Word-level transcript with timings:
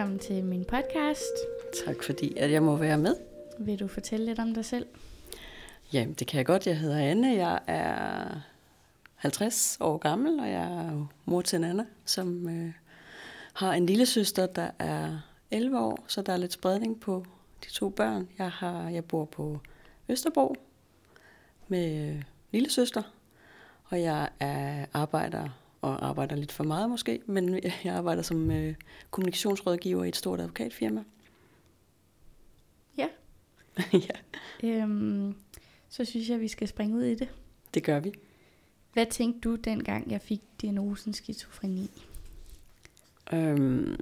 velkommen 0.00 0.18
til 0.18 0.44
min 0.44 0.64
podcast. 0.64 1.34
Tak 1.86 2.02
fordi, 2.02 2.36
at 2.36 2.50
jeg 2.50 2.62
må 2.62 2.76
være 2.76 2.98
med. 2.98 3.16
Vil 3.58 3.80
du 3.80 3.88
fortælle 3.88 4.26
lidt 4.26 4.38
om 4.38 4.54
dig 4.54 4.64
selv? 4.64 4.86
Jamen, 5.92 6.14
det 6.14 6.26
kan 6.26 6.38
jeg 6.38 6.46
godt. 6.46 6.66
Jeg 6.66 6.78
hedder 6.78 6.98
Anne. 6.98 7.28
Jeg 7.28 7.60
er 7.66 8.40
50 9.14 9.76
år 9.80 9.98
gammel, 9.98 10.40
og 10.40 10.50
jeg 10.50 10.62
er 10.62 11.06
mor 11.24 11.40
til 11.40 11.64
Anna, 11.64 11.84
som 12.04 12.48
øh, 12.48 12.72
har 13.52 13.72
en 13.72 13.86
lille 13.86 14.06
søster, 14.06 14.46
der 14.46 14.70
er 14.78 15.18
11 15.50 15.78
år, 15.78 16.04
så 16.06 16.22
der 16.22 16.32
er 16.32 16.36
lidt 16.36 16.52
spredning 16.52 17.00
på 17.00 17.24
de 17.64 17.70
to 17.70 17.88
børn. 17.88 18.28
Jeg, 18.38 18.50
har, 18.50 18.88
jeg 18.88 19.04
bor 19.04 19.24
på 19.24 19.60
Østerbro 20.08 20.56
med 21.68 22.08
øh, 22.08 22.22
lille 22.52 22.70
søster, 22.70 23.02
og 23.84 24.02
jeg 24.02 24.28
er 24.40 24.86
arbejder 24.92 25.48
og 25.82 26.06
arbejder 26.06 26.36
lidt 26.36 26.52
for 26.52 26.64
meget 26.64 26.90
måske, 26.90 27.22
men 27.26 27.54
jeg 27.84 27.94
arbejder 27.94 28.22
som 28.22 28.50
øh, 28.50 28.74
kommunikationsrådgiver 29.10 30.04
i 30.04 30.08
et 30.08 30.16
stort 30.16 30.40
advokatfirma. 30.40 31.04
Ja. 32.98 33.08
ja, 33.92 34.08
Øhm, 34.64 35.34
så 35.88 36.04
synes 36.04 36.28
jeg, 36.28 36.40
vi 36.40 36.48
skal 36.48 36.68
springe 36.68 36.96
ud 36.96 37.02
i 37.02 37.14
det. 37.14 37.28
det 37.74 37.84
gør 37.84 38.00
vi. 38.00 38.12
Hvad 38.92 39.06
tænkte 39.06 39.40
du, 39.48 39.56
dengang 39.56 40.10
jeg 40.10 40.20
fik 40.20 40.40
diagnosen 40.60 41.12
skizofreni? 41.14 41.90
Øhm, 43.32 43.96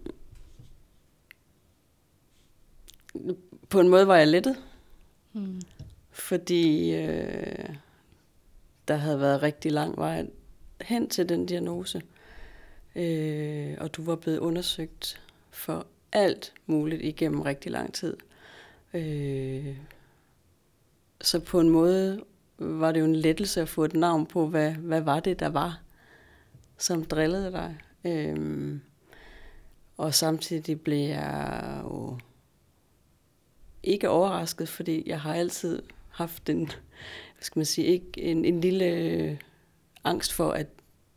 på 3.69 3.81
en 3.81 3.89
måde 3.89 4.07
var 4.07 4.17
jeg 4.17 4.29
lettet, 4.29 4.57
Hmm. 5.33 5.61
fordi 6.11 6.95
øh, 6.95 7.69
der 8.89 8.97
havde 8.97 9.21
været 9.21 9.43
rigtig 9.43 9.73
lang 9.73 9.97
vej 9.97 10.27
hen 10.89 11.09
til 11.09 11.29
den 11.29 11.47
diagnose, 11.47 12.03
øh, 12.95 13.75
og 13.81 13.95
du 13.97 14.03
var 14.03 14.17
blevet 14.17 14.39
undersøgt 14.39 15.21
for 15.51 15.87
alt 16.13 16.55
muligt 16.67 17.03
igennem 17.03 17.41
rigtig 17.41 17.73
lang 17.73 17.95
tid. 17.95 18.17
Øh, 18.95 19.77
så 21.21 21.41
på 21.41 21.61
en 21.61 21.69
måde 21.69 22.25
var 22.59 22.93
det 22.93 23.01
jo 23.01 23.05
en 23.05 23.17
lettelse 23.17 23.61
at 23.61 23.69
få 23.69 23.85
et 23.85 23.95
navn 23.95 24.27
på, 24.27 24.47
hvad, 24.47 24.73
hvad 24.73 25.01
var 25.01 25.21
det, 25.21 25.41
der 25.41 25.49
var, 25.49 25.81
som 26.79 27.05
drillede 27.05 27.53
dig. 27.53 27.79
Øh, 28.05 28.79
og 29.97 30.15
samtidig 30.15 30.81
blev 30.81 31.09
jeg 31.09 31.81
jo 31.83 32.19
ikke 33.83 34.09
overrasket, 34.09 34.69
fordi 34.69 35.03
jeg 35.07 35.21
har 35.21 35.35
altid 35.35 35.83
haft 36.09 36.49
en, 36.49 36.67
hvad 36.67 37.43
skal 37.43 37.59
man 37.59 37.67
sige, 37.67 37.87
ikke, 37.87 38.23
en, 38.23 38.45
en 38.45 38.61
lille 38.61 38.85
øh, 38.85 39.37
angst 40.05 40.33
for, 40.33 40.51
at 40.51 40.67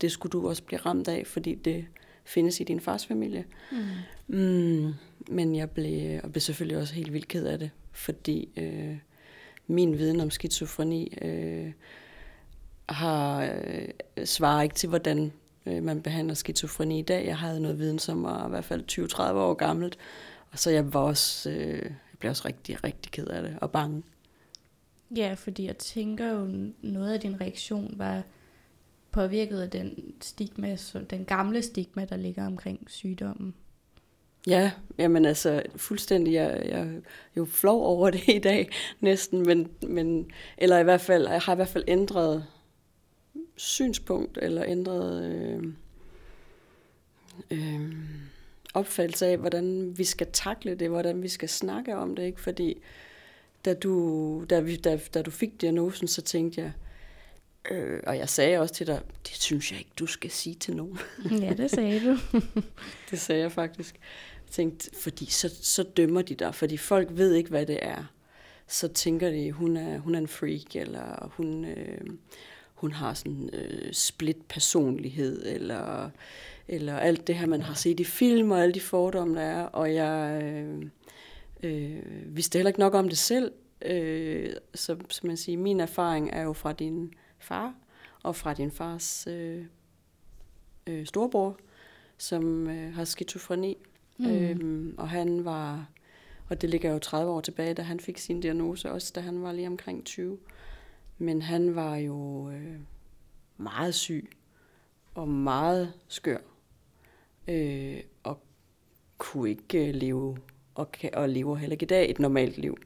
det 0.01 0.11
skulle 0.11 0.31
du 0.31 0.49
også 0.49 0.63
blive 0.63 0.79
ramt 0.79 1.07
af, 1.07 1.27
fordi 1.27 1.55
det 1.55 1.85
findes 2.25 2.59
i 2.59 2.63
din 2.63 2.79
fars 2.79 3.05
familie. 3.05 3.45
Mm. 3.71 4.37
Mm, 4.37 4.93
men 5.27 5.55
jeg 5.55 5.69
blev, 5.69 6.19
og 6.23 6.31
blev 6.31 6.41
selvfølgelig 6.41 6.77
også 6.77 6.93
helt 6.93 7.13
vildt 7.13 7.27
ked 7.27 7.45
af 7.45 7.59
det, 7.59 7.69
fordi 7.91 8.49
øh, 8.57 8.97
min 9.67 9.97
viden 9.97 10.19
om 10.19 10.29
skizofreni 10.29 11.17
øh, 11.21 11.71
har 12.89 13.43
øh, 13.43 13.87
svarer 14.25 14.61
ikke 14.61 14.75
til, 14.75 14.89
hvordan 14.89 15.31
øh, 15.65 15.83
man 15.83 16.01
behandler 16.01 16.33
skizofreni 16.33 16.99
i 16.99 17.01
dag. 17.01 17.25
Jeg 17.25 17.37
havde 17.37 17.59
noget 17.59 17.79
viden, 17.79 17.99
som 17.99 18.23
var 18.23 18.47
i 18.47 18.49
hvert 18.49 18.65
fald 18.65 18.83
20-30 18.91 19.21
år 19.21 19.53
gammelt, 19.53 19.97
og 20.51 20.59
så 20.59 20.69
jeg 20.71 20.93
var 20.93 20.99
også, 20.99 21.49
øh, 21.49 21.85
jeg 21.85 22.19
blev 22.19 22.29
også 22.29 22.47
rigtig, 22.47 22.83
rigtig 22.83 23.11
ked 23.11 23.27
af 23.27 23.41
det 23.41 23.57
og 23.61 23.71
bange. 23.71 24.03
Ja, 25.15 25.33
fordi 25.33 25.65
jeg 25.65 25.77
tænker 25.77 26.31
jo, 26.31 26.47
noget 26.81 27.13
af 27.13 27.19
din 27.19 27.41
reaktion 27.41 27.93
var 27.97 28.23
påvirket 29.11 29.61
af 29.61 29.69
den 29.69 30.13
stigma, 30.21 30.77
den 31.09 31.25
gamle 31.25 31.61
stigma, 31.61 32.05
der 32.05 32.17
ligger 32.17 32.45
omkring 32.45 32.85
sygdommen. 32.87 33.53
Ja, 34.47 34.71
jamen 34.97 35.25
altså 35.25 35.63
fuldstændig. 35.75 36.33
Jeg, 36.33 36.61
jeg 36.65 36.79
er 36.79 37.01
jo 37.37 37.45
flov 37.45 37.85
over 37.85 38.09
det 38.15 38.27
i 38.27 38.39
dag 38.39 38.69
næsten, 38.99 39.43
men, 39.45 39.71
men 39.87 40.31
eller 40.57 40.77
i 40.77 40.83
hvert 40.83 41.01
fald, 41.01 41.27
jeg 41.27 41.41
har 41.41 41.53
i 41.53 41.55
hvert 41.55 41.67
fald 41.67 41.83
ændret 41.87 42.45
synspunkt, 43.55 44.37
eller 44.41 44.63
ændret 44.67 45.23
øh, 45.25 45.63
øh, 47.51 47.93
opfattelse 48.73 49.25
af, 49.25 49.37
hvordan 49.37 49.97
vi 49.97 50.03
skal 50.03 50.27
takle 50.33 50.75
det, 50.75 50.89
hvordan 50.89 51.23
vi 51.23 51.27
skal 51.27 51.49
snakke 51.49 51.97
om 51.97 52.15
det, 52.15 52.23
ikke? 52.23 52.41
Fordi 52.41 52.81
da 53.65 53.73
du, 53.73 54.45
da, 54.49 54.59
vi, 54.59 54.75
da, 54.75 54.99
da 55.13 55.21
du 55.21 55.31
fik 55.31 55.61
diagnosen, 55.61 56.07
så 56.07 56.21
tænkte 56.21 56.61
jeg, 56.61 56.71
øh, 56.75 56.90
og 58.07 58.17
jeg 58.17 58.29
sagde 58.29 58.59
også 58.59 58.73
til 58.73 58.87
dig, 58.87 59.01
det 59.23 59.35
synes 59.35 59.71
jeg 59.71 59.79
ikke, 59.79 59.91
du 59.99 60.05
skal 60.05 60.31
sige 60.31 60.55
til 60.55 60.75
nogen. 60.75 60.99
ja, 61.41 61.53
det 61.53 61.71
sagde 61.71 61.99
du. 62.05 62.17
Det 63.11 63.19
sagde 63.19 63.41
jeg 63.41 63.51
faktisk. 63.51 63.95
Jeg 64.45 64.51
tænkte, 64.51 64.89
fordi 64.99 65.25
så, 65.25 65.55
så 65.61 65.83
dømmer 65.83 66.21
de 66.21 66.35
dig, 66.35 66.55
fordi 66.55 66.77
folk 66.77 67.07
ved 67.11 67.33
ikke, 67.33 67.49
hvad 67.49 67.65
det 67.65 67.79
er. 67.81 68.03
Så 68.67 68.87
tænker 68.87 69.29
de, 69.29 69.51
hun 69.51 69.77
er, 69.77 69.97
hun 69.97 70.15
er 70.15 70.19
en 70.19 70.27
freak, 70.27 70.75
eller 70.75 71.31
hun, 71.37 71.65
øh, 71.65 72.01
hun 72.73 72.91
har 72.91 73.13
sådan 73.13 73.49
øh, 73.53 73.93
split 73.93 74.45
personlighed, 74.49 75.45
eller, 75.45 76.09
eller 76.67 76.97
alt 76.97 77.27
det 77.27 77.35
her, 77.35 77.47
man 77.47 77.61
har 77.61 77.73
set 77.73 77.99
i 77.99 78.03
film, 78.03 78.51
og 78.51 78.63
alle 78.63 78.73
de 78.73 78.81
fordomme, 78.81 79.39
der 79.39 79.45
er. 79.45 79.63
Og 79.63 79.93
jeg 79.93 80.41
øh, 80.43 80.85
øh, 81.63 82.35
vidste 82.35 82.57
heller 82.57 82.69
ikke 82.69 82.79
nok 82.79 82.93
om 82.93 83.09
det 83.09 83.17
selv. 83.17 83.51
Øh, 83.85 84.53
så, 84.73 84.97
så 85.09 85.27
man 85.27 85.37
siger, 85.37 85.57
min 85.57 85.79
erfaring 85.79 86.29
er 86.33 86.43
jo 86.43 86.53
fra 86.53 86.73
din 86.73 87.13
far, 87.43 87.73
og 88.23 88.35
fra 88.35 88.53
din 88.53 88.71
fars 88.71 89.27
øh, 89.27 89.65
øh, 90.87 91.05
storebror, 91.05 91.57
som 92.17 92.67
øh, 92.69 92.93
har 92.93 93.03
skizofreni. 93.03 93.77
Mm. 94.17 94.25
Øhm, 94.25 94.95
og 94.97 95.09
han 95.09 95.45
var, 95.45 95.89
og 96.49 96.61
det 96.61 96.69
ligger 96.69 96.91
jo 96.91 96.99
30 96.99 97.31
år 97.31 97.41
tilbage, 97.41 97.73
da 97.73 97.81
han 97.81 97.99
fik 97.99 98.17
sin 98.17 98.41
diagnose, 98.41 98.91
også 98.91 99.11
da 99.15 99.21
han 99.21 99.43
var 99.43 99.51
lige 99.51 99.67
omkring 99.67 100.05
20. 100.05 100.37
Men 101.17 101.41
han 101.41 101.75
var 101.75 101.95
jo 101.95 102.49
øh, 102.49 102.79
meget 103.57 103.95
syg 103.95 104.29
og 105.15 105.27
meget 105.27 105.93
skør, 106.07 106.37
øh, 107.47 107.99
og 108.23 108.39
kunne 109.17 109.49
ikke 109.49 109.87
øh, 109.87 109.95
leve, 109.95 110.37
og, 110.75 110.89
og 111.13 111.29
lever 111.29 111.55
heller 111.55 111.71
ikke 111.71 111.83
i 111.83 111.87
dag 111.87 112.09
et 112.09 112.19
normalt 112.19 112.57
liv. 112.57 112.77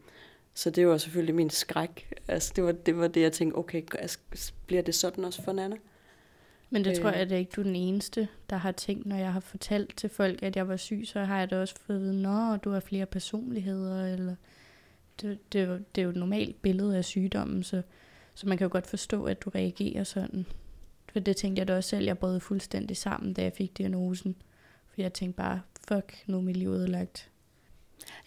Så 0.57 0.69
det 0.69 0.87
var 0.87 0.97
selvfølgelig 0.97 1.35
min 1.35 1.49
skræk. 1.49 2.13
Altså, 2.27 2.53
det 2.55 2.63
var 2.63 2.71
det, 2.71 2.97
var 2.97 3.07
det 3.07 3.21
jeg 3.21 3.31
tænkte, 3.31 3.55
okay, 3.57 3.81
altså, 3.99 4.19
bliver 4.67 4.81
det 4.81 4.95
sådan 4.95 5.25
også 5.25 5.43
for 5.43 5.53
Nana? 5.53 5.75
Men 6.69 6.83
det 6.85 6.91
Øh. 6.97 7.03
tror 7.03 7.09
jeg, 7.11 7.19
at 7.21 7.29
det 7.29 7.35
er 7.35 7.39
ikke 7.39 7.51
du 7.55 7.61
er 7.61 7.65
den 7.65 7.75
eneste, 7.75 8.27
der 8.49 8.55
har 8.55 8.71
tænkt, 8.71 9.05
når 9.05 9.15
jeg 9.15 9.33
har 9.33 9.39
fortalt 9.39 9.97
til 9.97 10.09
folk, 10.09 10.43
at 10.43 10.55
jeg 10.55 10.67
var 10.67 10.77
syg, 10.77 11.01
så 11.05 11.19
har 11.19 11.39
jeg 11.39 11.49
da 11.49 11.59
også 11.61 11.75
fået 11.79 11.95
at 11.95 12.01
vide, 12.01 12.21
nå, 12.21 12.55
du 12.57 12.69
har 12.69 12.79
flere 12.79 13.05
personligheder, 13.05 14.13
eller 14.13 14.35
det, 15.21 15.53
det, 15.53 15.61
er 15.61 15.65
jo- 15.65 15.79
det 15.95 16.01
er 16.01 16.03
jo 16.03 16.09
et 16.09 16.15
normalt 16.15 16.61
billede 16.61 16.97
af 16.97 17.05
sygdommen, 17.05 17.63
så, 17.63 17.81
så 18.35 18.47
man 18.47 18.57
kan 18.57 18.65
jo 18.65 18.71
godt 18.71 18.87
forstå, 18.87 19.23
at 19.25 19.41
du 19.41 19.49
reagerer 19.49 20.03
sådan. 20.03 20.45
For 21.11 21.19
det 21.19 21.37
tænkte 21.37 21.59
jeg 21.59 21.67
da 21.67 21.75
også 21.77 21.89
selv, 21.89 22.05
jeg 22.05 22.17
brød 22.17 22.39
fuldstændig 22.39 22.97
sammen, 22.97 23.33
da 23.33 23.43
jeg 23.43 23.53
fik 23.53 23.77
diagnosen. 23.77 24.35
For 24.87 25.01
jeg 25.01 25.13
tænkte 25.13 25.37
bare, 25.37 25.61
fuck, 25.87 26.23
nu 26.27 26.37
er 26.37 26.41
mit 26.41 26.57
liv 26.57 26.69
ødelagt. 26.69 27.29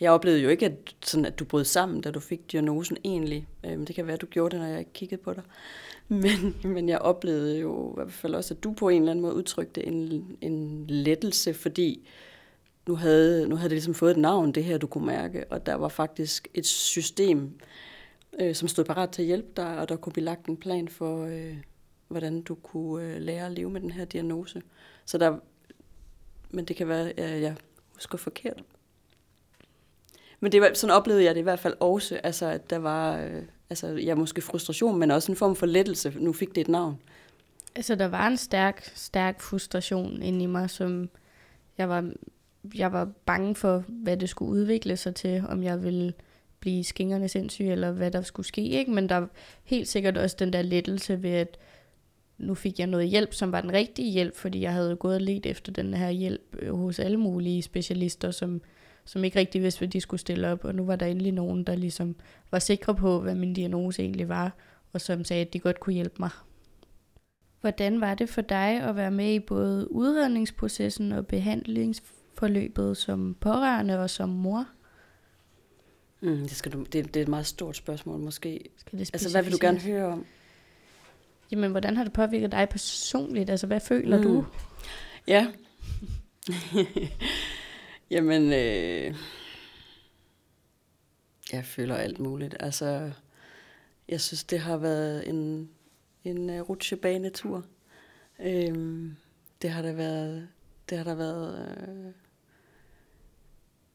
Jeg 0.01 0.13
oplevede 0.13 0.43
jo 0.43 0.49
ikke, 0.49 0.67
at, 0.67 0.95
sådan, 1.05 1.25
at 1.25 1.39
du 1.39 1.45
brød 1.45 1.65
sammen, 1.65 2.01
da 2.01 2.11
du 2.11 2.21
fik 2.21 2.53
diagnosen 2.53 2.97
egentlig. 3.05 3.49
Øhm, 3.65 3.87
det 3.87 3.95
kan 3.95 4.07
være, 4.07 4.15
at 4.15 4.21
du 4.21 4.27
gjorde 4.27 4.57
det, 4.57 4.65
når 4.65 4.69
jeg 4.69 4.87
kiggede 4.93 5.23
på 5.23 5.33
dig. 5.33 5.43
Men, 6.11 6.57
men 6.65 6.89
jeg 6.89 6.99
oplevede 6.99 7.61
jo 7.61 7.91
i 7.91 7.95
hvert 7.95 8.13
fald 8.13 8.35
også, 8.35 8.55
at 8.55 8.65
du 8.65 8.73
på 8.73 8.89
en 8.89 9.03
eller 9.03 9.11
anden 9.11 9.23
måde 9.23 9.35
udtrykte 9.35 9.87
en, 9.87 10.27
en 10.41 10.87
lettelse, 10.87 11.55
fordi 11.55 12.09
nu 12.87 12.95
havde, 12.95 13.49
nu 13.49 13.57
havde 13.57 13.69
det 13.69 13.75
ligesom 13.75 13.95
fået 13.95 14.11
et 14.11 14.17
navn, 14.17 14.53
det 14.53 14.65
her, 14.65 14.79
du 14.79 14.87
kunne 14.87 15.07
mærke, 15.07 15.45
og 15.51 15.67
der 15.67 15.75
var 15.75 15.89
faktisk 15.89 16.49
et 16.55 16.67
system, 16.67 17.59
øh, 18.41 18.55
som 18.55 18.69
stod 18.69 18.85
parat 18.85 19.11
til 19.11 19.23
at 19.23 19.27
hjælpe 19.27 19.49
dig, 19.57 19.79
og 19.79 19.89
der 19.89 19.97
kunne 19.97 20.13
blive 20.13 20.25
lagt 20.25 20.47
en 20.47 20.57
plan 20.57 20.89
for, 20.89 21.25
øh, 21.25 21.57
hvordan 22.09 22.43
du 22.43 22.55
kunne 22.55 23.05
øh, 23.05 23.21
lære 23.21 23.47
at 23.47 23.53
leve 23.53 23.71
med 23.71 23.81
den 23.81 23.91
her 23.91 24.05
diagnose. 24.05 24.63
Så 25.05 25.19
der, 25.19 25.39
men 26.51 26.65
det 26.65 26.77
kan 26.77 26.89
være, 26.89 27.21
at 27.21 27.41
jeg 27.41 27.57
husker 27.95 28.19
forkert. 28.19 28.63
Men 30.41 30.53
det 30.53 30.61
var, 30.61 30.71
sådan 30.75 30.97
oplevede 30.97 31.25
jeg 31.25 31.35
det 31.35 31.41
i 31.41 31.43
hvert 31.43 31.59
fald 31.59 31.75
også, 31.81 32.21
altså 32.25 32.47
at 32.47 32.71
der 32.71 32.79
var, 32.79 33.19
øh, 33.19 33.43
altså 33.71 33.87
ja, 33.87 34.15
måske 34.15 34.41
frustration, 34.41 34.99
men 34.99 35.11
også 35.11 35.33
en 35.33 35.37
form 35.37 35.57
for 35.57 35.67
lettelse. 35.67 36.15
Nu 36.19 36.33
fik 36.33 36.55
det 36.55 36.61
et 36.61 36.69
navn. 36.69 36.99
Altså, 37.77 37.95
der 37.95 38.09
var 38.09 38.27
en 38.27 38.37
stærk, 38.37 38.93
stærk 38.95 39.41
frustration 39.41 40.23
inde 40.23 40.43
i 40.43 40.47
mig, 40.47 40.71
som 40.71 41.11
jeg 41.79 41.89
var, 41.89 42.11
jeg 42.75 42.93
var 42.93 43.09
bange 43.27 43.55
for, 43.55 43.85
hvad 43.89 44.17
det 44.17 44.29
skulle 44.29 44.51
udvikle 44.51 44.97
sig 44.97 45.15
til, 45.15 45.45
om 45.49 45.63
jeg 45.63 45.83
ville 45.83 46.13
blive 46.61 46.85
skingerne 46.85 47.29
sindssyg, 47.29 47.65
eller 47.65 47.91
hvad 47.91 48.11
der 48.11 48.23
skulle 48.23 48.47
ske, 48.47 48.69
ikke? 48.69 48.91
Men 48.91 49.09
der 49.09 49.17
var 49.17 49.29
helt 49.65 49.89
sikkert 49.89 50.17
også 50.17 50.37
den 50.39 50.53
der 50.53 50.63
lettelse 50.63 51.23
ved, 51.23 51.31
at 51.31 51.59
nu 52.39 52.55
fik 52.55 52.79
jeg 52.79 52.87
noget 52.87 53.09
hjælp, 53.09 53.35
som 53.35 53.53
var 53.53 53.61
den 53.61 53.73
rigtige 53.73 54.11
hjælp, 54.11 54.37
fordi 54.37 54.61
jeg 54.61 54.73
havde 54.73 54.97
gået 54.97 55.15
og 55.15 55.21
let 55.21 55.47
efter 55.47 55.73
den 55.73 55.95
her 55.95 56.11
hjælp 56.11 56.57
øh, 56.59 56.75
hos 56.75 56.99
alle 56.99 57.17
mulige 57.17 57.63
specialister, 57.63 58.31
som, 58.31 58.61
som 59.09 59.25
ikke 59.25 59.39
rigtig 59.39 59.63
vidste, 59.63 59.79
hvad 59.79 59.89
de 59.89 60.01
skulle 60.01 60.21
stille 60.21 60.49
op, 60.49 60.65
og 60.65 60.75
nu 60.75 60.85
var 60.85 60.97
der 60.97 61.07
endelig 61.07 61.33
nogen, 61.33 61.65
der 61.65 61.75
ligesom 61.75 62.17
var 62.51 62.59
sikre 62.59 62.95
på, 62.95 63.21
hvad 63.21 63.35
min 63.35 63.55
diagnose 63.55 64.03
egentlig 64.03 64.29
var, 64.29 64.53
og 64.93 65.01
som 65.01 65.25
sagde, 65.25 65.41
at 65.47 65.53
de 65.53 65.59
godt 65.59 65.81
kunne 65.81 65.95
hjælpe 65.95 66.17
mig. 66.19 66.31
Hvordan 67.61 68.01
var 68.01 68.15
det 68.15 68.29
for 68.29 68.41
dig 68.41 68.83
at 68.83 68.97
være 68.97 69.11
med 69.11 69.35
i 69.35 69.39
både 69.41 69.93
udredningsprocessen 69.93 71.13
og 71.13 71.25
forløbet 72.35 72.97
som 72.97 73.37
pårørende 73.41 73.99
og 73.99 74.11
som 74.11 74.29
mor? 74.29 74.67
Mm, 76.21 76.39
det, 76.39 76.51
skal 76.51 76.73
du, 76.73 76.83
det, 76.83 77.15
det 77.15 77.17
er 77.17 77.23
et 77.23 77.29
meget 77.29 77.47
stort 77.47 77.77
spørgsmål 77.77 78.21
måske. 78.21 78.65
Skal 78.77 78.99
det 78.99 79.11
Altså, 79.13 79.31
hvad 79.31 79.43
vil 79.43 79.53
du 79.53 79.59
gerne 79.61 79.81
høre 79.81 80.07
om? 80.07 80.27
Jamen, 81.51 81.71
hvordan 81.71 81.97
har 81.97 82.05
det 82.05 82.13
påvirket 82.13 82.53
dig 82.53 82.69
personligt? 82.71 83.51
Altså, 83.51 83.67
hvad 83.67 83.81
føler 83.81 84.17
Mm. 84.17 84.23
du? 84.23 84.45
Ja. 85.27 85.47
Jamen, 88.11 88.53
øh, 88.53 89.15
jeg 91.53 91.65
føler 91.65 91.95
alt 91.95 92.19
muligt. 92.19 92.57
Altså, 92.61 93.13
jeg 94.09 94.21
synes, 94.21 94.45
det 94.45 94.61
har 94.61 94.77
været 94.77 95.29
en, 95.29 95.71
en 96.25 96.51
uh, 96.51 96.69
rutsjebanetur. 96.69 97.65
Øhm, 98.41 99.17
det 99.63 99.71
har 99.71 99.83
da 99.83 99.93
været, 99.93 100.49
det 100.91 100.99
har 100.99 101.05
da 101.05 101.15
været 101.15 101.79
øh, 101.89 102.13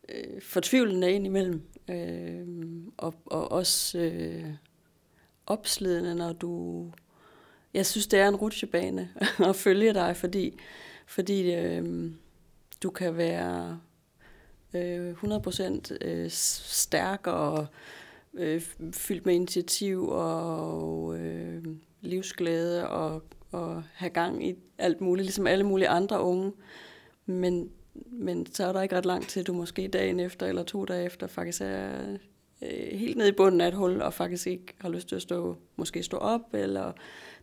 øh, 0.10 0.42
fortvivlende 0.42 1.12
indimellem. 1.12 1.62
Øh, 1.88 2.48
og, 2.98 3.14
og 3.26 3.52
også 3.52 4.00
øh, 4.00 4.50
opslidende, 5.46 6.16
når 6.16 6.34
du... 6.34 6.92
Jeg 7.74 7.86
synes, 7.86 8.08
det 8.08 8.20
er 8.20 8.28
en 8.28 8.36
rutsjebane 8.36 9.10
at 9.50 9.56
følge 9.56 9.94
dig, 9.94 10.18
fordi, 10.18 10.60
fordi 11.06 11.54
øh, 11.54 12.12
du 12.84 12.90
kan 12.90 13.18
være 13.18 13.80
øh, 14.74 15.12
100% 15.12 15.98
øh, 16.02 16.30
stærk 16.30 17.28
og 17.28 17.68
øh, 18.34 18.62
fyldt 18.94 19.26
med 19.26 19.36
initiativ 19.36 20.10
og 20.10 21.18
øh, 21.20 21.64
livsglæde 22.02 22.90
og, 22.90 23.24
og 23.52 23.84
have 23.94 24.10
gang 24.10 24.48
i 24.48 24.56
alt 24.78 25.02
muligt, 25.02 25.26
ligesom 25.26 25.48
alle 25.48 25.64
mulige 25.64 25.90
andre 25.90 26.22
unge. 26.22 26.52
Men, 27.26 27.70
men 28.12 28.46
så 28.54 28.66
er 28.66 28.74
der 28.74 28.82
ikke 28.82 28.98
ret 28.98 29.06
langt 29.06 29.30
til, 29.30 29.48
du 29.48 29.54
måske 29.54 29.88
dagen 29.88 30.20
efter 30.20 30.46
eller 30.46 30.64
to 30.64 30.86
dage 30.86 31.06
efter 31.06 31.28
faktisk 31.28 31.62
er 31.62 32.18
øh, 32.62 33.00
helt 33.00 33.18
nede 33.18 33.30
i 33.30 33.32
bunden 33.38 33.62
af 33.62 33.68
et 33.68 33.74
hul 33.74 34.02
og 34.02 34.14
faktisk 34.14 34.48
ikke 34.48 34.74
har 34.78 34.90
lyst 34.90 35.08
til 35.08 35.16
at 35.16 35.22
stå, 35.22 35.56
måske 35.76 36.04
stå 36.04 36.18
op, 36.18 36.54
eller 36.54 36.92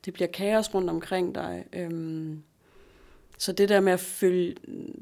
det 0.04 0.12
bliver 0.12 0.28
kaos 0.28 0.74
rundt 0.74 0.90
omkring 0.90 1.34
dig. 1.34 1.64
Øhm, 1.72 2.42
så 3.40 3.52
det 3.52 3.68
der 3.68 3.80
med 3.80 3.92
at 3.92 4.00
følge, 4.00 4.54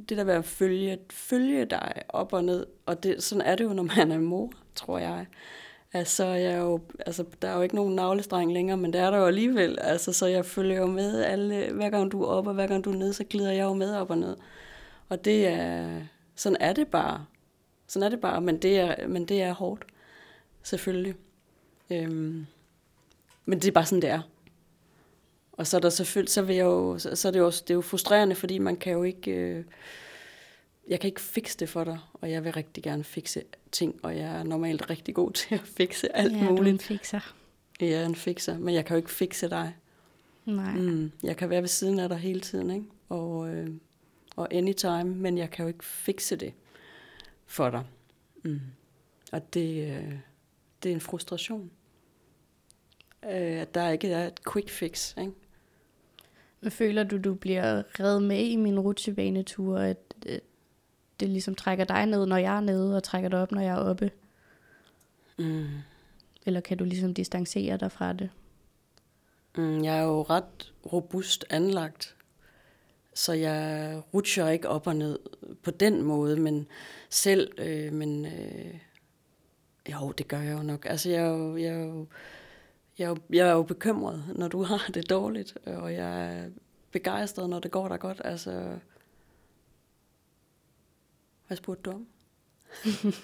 det 0.09 0.19
der 0.19 0.25
med 0.25 0.35
at 0.35 0.45
følge, 0.45 0.99
følge 1.11 1.65
dig 1.65 2.03
op 2.09 2.33
og 2.33 2.45
ned, 2.45 2.67
og 2.87 3.03
det, 3.03 3.23
sådan 3.23 3.43
er 3.43 3.57
det 3.57 3.65
jo, 3.65 3.73
når 3.73 3.83
man 3.83 4.13
er 4.13 4.19
mor, 4.19 4.53
tror 4.75 4.99
jeg. 4.99 5.27
Altså, 5.93 6.25
jeg 6.27 6.53
er 6.53 6.59
jo, 6.59 6.81
altså, 7.07 7.25
der 7.43 7.49
er 7.49 7.57
jo 7.57 7.63
ikke 7.63 7.75
nogen 7.75 7.95
navlestreng 7.95 8.53
længere, 8.53 8.77
men 8.77 8.93
det 8.93 9.01
er 9.01 9.11
der 9.11 9.19
jo 9.19 9.27
alligevel. 9.27 9.79
Altså, 9.81 10.13
så 10.13 10.27
jeg 10.27 10.45
følger 10.45 10.77
jo 10.77 10.87
med 10.87 11.25
alle, 11.25 11.73
hver 11.73 11.91
gang 11.91 12.13
du 12.13 12.23
er 12.23 12.27
op, 12.27 12.47
og 12.47 12.55
hver 12.55 12.67
gang 12.67 12.85
du 12.85 12.93
er 12.93 12.97
nede, 12.97 13.13
så 13.13 13.25
glider 13.25 13.53
jeg 13.53 13.63
jo 13.65 13.75
med 13.75 13.95
op 13.95 14.11
og 14.11 14.19
ned. 14.19 14.37
Og 15.09 15.25
det 15.25 15.47
er, 15.47 16.01
sådan 16.35 16.57
er 16.61 16.73
det 16.73 16.89
bare. 16.89 17.25
Sådan 17.87 18.07
er 18.07 18.11
det 18.11 18.21
bare, 18.21 18.41
men 18.41 18.59
det 18.59 18.79
er, 18.79 19.09
men 19.09 19.25
det 19.25 19.43
er 19.43 19.53
hårdt. 19.53 19.85
Selvfølgelig. 20.63 21.15
Øhm, 21.91 22.47
men 23.45 23.59
det 23.59 23.69
er 23.69 23.73
bare 23.73 23.87
sådan, 23.87 24.03
det 24.03 24.11
er. 24.11 24.21
Og 25.59 25.67
så 25.67 25.77
er 25.77 25.81
der 25.81 25.91
selvfølgelig, 25.91 26.33
så 26.33 26.43
vil 26.43 26.57
jeg 26.57 26.65
jo, 26.65 26.99
så, 26.99 27.17
så 27.17 27.29
er 27.29 27.33
det 27.33 27.39
jo, 27.39 27.47
også, 27.47 27.63
det 27.63 27.71
er 27.71 27.75
jo 27.75 27.81
frustrerende, 27.81 28.35
fordi 28.35 28.59
man 28.59 28.77
kan 28.77 28.93
jo 28.93 29.03
ikke, 29.03 29.31
øh, 29.31 29.65
jeg 30.89 31.01
kan 31.01 31.09
ikke 31.09 31.21
fikse 31.21 31.59
det 31.59 31.69
for 31.69 31.85
dig, 31.85 31.99
og 32.15 32.31
jeg 32.31 32.45
vil 32.45 32.53
rigtig 32.53 32.85
gerne 32.85 33.05
fikse 33.05 33.43
ting, 33.73 34.01
og 34.03 34.17
jeg 34.17 34.39
er 34.39 34.43
normalt 34.43 34.91
rigtig 34.91 35.15
god 35.15 35.33
til 35.41 35.55
at 35.55 35.61
fikse 35.61 36.17
alt 36.17 36.37
ja, 36.37 36.51
muligt. 36.51 36.81
du 36.81 36.85
fikser. 36.85 37.35
Jeg 37.81 37.91
er 37.91 38.07
en 38.07 38.15
fikser, 38.15 38.59
men 38.59 38.75
jeg 38.75 38.85
kan 38.85 38.95
jo 38.95 38.97
ikke 38.97 39.11
fikse 39.11 39.51
dig. 39.51 39.77
Nej. 40.45 40.75
Mm, 40.75 41.13
jeg 41.23 41.37
kan 41.37 41.51
være 41.51 41.61
ved 41.61 41.69
siden 41.69 41.99
af 41.99 42.09
dig 42.09 42.19
hele 42.19 42.41
tiden, 42.41 42.71
ikke? 42.71 42.87
Og, 43.09 43.49
øh, 43.49 43.71
og 44.37 44.55
anytime, 44.55 45.05
men 45.05 45.39
jeg 45.39 45.51
kan 45.51 45.63
jo 45.63 45.69
ikke 45.69 45.85
fikse 45.85 46.37
det 46.37 46.53
for 47.47 47.71
dig. 47.71 47.85
Mm. 48.43 48.61
Og 49.33 49.55
det, 49.55 49.91
øh, 49.91 50.13
det 50.83 50.91
er 50.91 50.95
en 50.95 51.01
frustration. 51.01 51.71
Øh, 53.25 53.61
at 53.61 53.75
der 53.75 53.91
ikke 53.91 54.09
er 54.09 54.27
et 54.27 54.41
quick 54.53 54.71
fix, 54.71 55.15
ikke? 55.19 55.33
Føler 56.69 57.03
du, 57.03 57.19
du 57.19 57.35
bliver 57.35 57.83
reddet 58.01 58.23
med 58.23 58.45
i 58.45 58.57
min 58.57 58.81
rutsjebanetur, 58.81 59.79
at 59.79 59.99
at 60.27 60.41
det 61.21 61.29
ligesom 61.29 61.55
trækker 61.55 61.85
dig 61.85 62.07
ned, 62.07 62.27
når 62.27 62.37
jeg 62.37 62.57
er 62.57 62.61
nede, 62.61 62.97
og 62.97 63.03
trækker 63.03 63.29
dig 63.29 63.43
op, 63.43 63.53
når 63.53 63.61
jeg 63.61 63.71
er 63.71 63.79
oppe? 63.79 64.11
Mm. 65.39 65.67
Eller 66.47 66.61
kan 66.61 66.79
du 66.79 66.85
ligesom 66.85 67.15
distancere 67.15 67.77
dig 67.77 67.93
fra 67.93 68.13
det? 68.13 68.31
Mm, 69.57 69.85
jeg 69.85 69.99
er 69.99 70.03
jo 70.03 70.23
ret 70.23 70.73
robust 70.93 71.45
anlagt, 71.51 72.17
så 73.15 73.33
jeg 73.33 74.03
rutscher 74.15 74.49
ikke 74.49 74.69
op 74.69 74.87
og 74.87 74.97
ned 74.97 75.19
på 75.63 75.71
den 75.71 76.03
måde, 76.03 76.37
men 76.37 76.67
selv, 77.11 77.53
øh, 77.59 77.93
men 77.93 78.27
øh, 78.27 78.75
jo, 79.93 80.13
det 80.13 80.29
gør 80.29 80.41
jeg 80.41 80.59
jo 80.59 80.63
nok. 80.63 80.87
Altså, 80.91 81.11
jeg 81.11 81.23
er 81.23 81.29
jo, 81.29 81.57
jeg 81.57 81.69
er 81.69 81.85
jo, 81.85 82.07
jeg 82.99 83.05
er 83.05 83.09
jo, 83.09 83.17
jeg 83.33 83.49
er 83.49 83.53
jo 83.53 83.63
bekymret, 83.63 84.25
når 84.37 84.49
du 84.49 84.63
har 84.73 84.91
det 84.95 85.11
dårligt, 85.11 85.57
og 85.67 85.93
jeg 85.93 86.35
er 86.35 86.49
begejstret, 86.93 87.51
når 87.51 87.59
det 87.59 87.71
går 87.71 87.89
dig 87.89 88.01
godt. 88.01 88.21
Altså, 88.25 88.79
hvad 91.47 91.57
spurgte 91.57 91.91
du 91.91 91.91
om? 91.91 92.07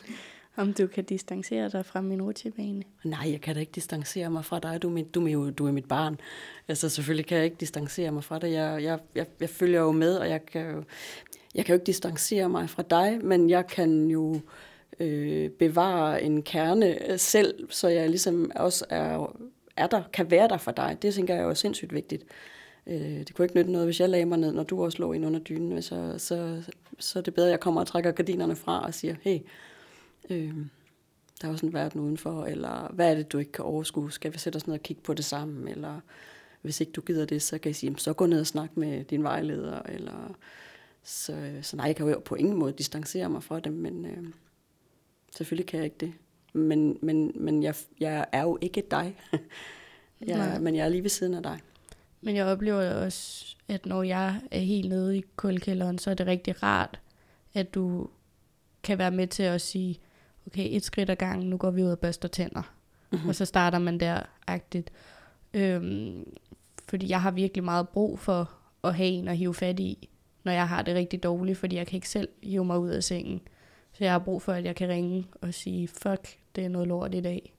Om 0.57 0.73
du 0.73 0.87
kan 0.87 1.05
distancere 1.05 1.69
dig 1.69 1.87
fra 1.87 2.01
min 2.01 2.23
rutsjebane? 2.23 2.83
Nej, 3.05 3.31
jeg 3.31 3.41
kan 3.41 3.55
da 3.55 3.61
ikke 3.61 3.73
distancere 3.73 4.31
mig 4.31 4.45
fra 4.45 4.59
dig. 4.59 4.83
Du 4.83 4.89
er, 4.89 4.93
mit, 4.93 5.15
du 5.15 5.27
er, 5.27 5.31
jo, 5.31 5.51
du 5.51 5.67
er 5.67 5.73
mit 5.73 5.89
barn. 5.89 6.21
Altså, 6.69 6.89
selvfølgelig 6.89 7.27
kan 7.27 7.37
jeg 7.37 7.45
ikke 7.45 7.57
distancere 7.61 8.11
mig 8.11 8.25
fra 8.25 8.39
dig. 8.39 8.53
Jeg, 8.53 8.83
jeg, 8.83 8.99
jeg, 9.15 9.27
jeg 9.41 9.49
følger 9.49 9.81
jo 9.81 9.93
med, 9.93 10.17
og 10.17 10.29
jeg 10.29 10.47
kan 10.47 10.71
jo, 10.71 10.85
jeg 11.55 11.65
kan 11.65 11.73
jo 11.73 11.77
ikke 11.77 11.87
distancere 11.87 12.49
mig 12.49 12.71
fra 12.71 12.83
dig, 12.83 13.19
men 13.23 13.51
jeg 13.51 13.67
kan 13.67 14.11
jo 14.11 14.41
øh, 15.01 15.51
bevare 15.51 16.23
en 16.23 16.43
kerne 16.43 17.19
selv, 17.19 17.71
så 17.71 17.89
jeg 17.89 18.09
ligesom 18.09 18.51
også 18.55 18.85
er, 18.89 19.37
er 19.77 19.87
der, 19.87 20.03
kan 20.13 20.31
være 20.31 20.49
der 20.49 20.57
for 20.57 20.71
dig. 20.71 20.99
Det 21.03 21.15
tænker 21.15 21.35
jeg 21.35 21.43
er 21.43 21.47
jo 21.47 21.55
sindssygt 21.55 21.95
vigtigt. 21.95 22.25
Øh, 22.87 22.97
det 23.01 23.35
kunne 23.35 23.45
ikke 23.45 23.57
nytte 23.57 23.73
noget, 23.73 23.87
hvis 23.87 24.01
jeg 24.01 24.09
lagde 24.09 24.27
mig 24.27 24.39
ned, 24.39 24.53
når 24.53 24.63
du 24.63 24.85
også 24.85 24.99
lå 24.99 25.13
ind 25.13 25.27
under 25.27 25.41
dynen. 25.41 25.83
Så, 25.83 26.15
så, 26.19 26.63
så 26.99 27.19
er 27.19 27.23
det 27.23 27.35
bedre, 27.35 27.49
at 27.49 27.53
jeg 27.53 27.61
kommer 27.61 27.81
og 27.81 27.87
trækker 27.87 28.11
gardinerne 28.11 28.57
fra 28.57 28.87
og 28.87 28.95
siger, 28.95 29.15
hey, 29.23 29.39
øh, 30.31 30.55
der 31.43 31.49
er 31.49 31.53
også 31.53 31.67
en 31.67 31.73
verden 31.73 32.01
udenfor, 32.01 32.45
eller 32.45 32.93
hvad 32.93 33.11
er 33.11 33.15
det, 33.15 33.33
du 33.33 33.39
ikke 33.39 33.53
kan 33.53 33.65
overskue? 33.65 34.13
Skal 34.13 34.33
vi 34.33 34.39
sætte 34.39 34.57
os 34.57 34.67
ned 34.67 34.75
og 34.75 34.83
kigge 34.83 35.03
på 35.03 35.15
det 35.15 35.25
sammen? 35.25 35.69
Eller 35.69 36.01
hvis 36.63 36.81
ikke 36.81 36.93
du 36.93 37.01
gider 37.01 37.27
det, 37.27 37.43
så 37.43 37.59
kan 37.59 37.69
jeg 37.69 37.77
sige, 37.77 37.95
så 37.99 38.13
gå 38.13 38.27
ned 38.27 38.41
og 38.41 38.47
snak 38.47 38.77
med 38.77 39.05
din 39.05 39.23
vejleder. 39.23 39.83
Eller, 39.83 40.35
så, 41.03 41.53
så 41.63 41.77
nej, 41.77 41.87
jeg 41.87 41.97
kan 41.97 42.09
jo 42.09 42.23
på 42.25 42.35
ingen 42.35 42.57
måde 42.57 42.73
distancere 42.73 43.31
mig 43.31 43.43
fra 43.43 43.61
dem, 43.61 43.73
men 43.73 44.07
øh, 44.07 44.25
selvfølgelig 45.37 45.67
kan 45.67 45.77
jeg 45.77 45.85
ikke 45.85 45.97
det. 46.01 46.13
Men, 46.55 46.99
men, 47.03 47.33
men 47.35 47.63
jeg, 47.63 47.75
jeg 48.01 48.27
er 48.33 48.43
jo 48.43 48.59
ikke 48.61 48.83
dig. 48.91 49.17
jeg, 50.27 50.39
Nej. 50.39 50.59
men 50.59 50.77
jeg 50.77 50.85
er 50.85 50.89
lige 50.89 51.03
ved 51.03 51.11
siden 51.11 51.35
af 51.35 51.43
dig. 51.43 51.61
Men 52.21 52.37
jeg 52.37 52.47
oplever 52.47 52.91
også, 52.95 53.57
at 53.69 53.87
når 53.87 54.03
jeg 54.03 54.41
er 54.51 54.59
helt 54.59 54.89
nede 54.89 55.19
i 55.19 55.25
kulkælderen, 55.37 55.99
så 55.99 56.11
er 56.11 56.15
det 56.15 56.27
rigtig 56.27 56.63
rart, 56.63 57.01
at 57.55 57.75
du 57.75 58.09
kan 58.83 58.99
være 58.99 59.11
med 59.11 59.27
til 59.27 59.43
at 59.43 59.61
sige, 59.61 59.99
okay, 60.47 60.69
et 60.71 60.85
skridt 60.85 61.11
ad 61.11 61.17
gangen, 61.17 61.51
nu 61.51 61.57
går 61.57 61.71
vi 61.71 61.83
ud 61.83 61.91
og 61.91 61.99
børster 61.99 62.29
tænder. 62.29 62.75
Mm-hmm. 63.11 63.29
Og 63.29 63.35
så 63.35 63.45
starter 63.45 63.79
man 63.79 64.01
der-agtigt. 64.01 64.93
Øhm, 65.55 66.25
fordi 66.89 67.09
jeg 67.09 67.23
har 67.23 67.31
virkelig 67.31 67.65
meget 67.65 67.89
brug 67.89 68.19
for 68.19 68.51
at 68.85 68.95
have 68.95 69.09
en 69.09 69.29
at 69.29 69.37
hive 69.37 69.55
fat 69.55 69.81
i, 69.81 70.09
når 70.45 70.53
jeg 70.53 70.69
har 70.69 70.83
det 70.83 70.95
rigtig 70.95 71.23
dårligt, 71.23 71.59
fordi 71.59 71.77
jeg 71.77 71.87
kan 71.87 71.97
ikke 71.97 72.09
selv 72.09 72.29
hive 72.43 72.65
mig 72.65 72.79
ud 72.79 72.91
af 72.91 73.05
sengen. 73.05 73.41
Så 73.93 74.05
jeg 74.05 74.13
har 74.13 74.19
brug 74.19 74.43
for, 74.43 74.53
at 74.53 74.65
jeg 74.65 74.77
kan 74.77 74.89
ringe 74.89 75.27
og 75.41 75.55
sige, 75.55 75.89
fuck, 75.89 76.39
det 76.57 76.65
er 76.65 76.69
noget 76.69 76.89
lort 76.89 77.15
i 77.15 77.21
dag. 77.21 77.55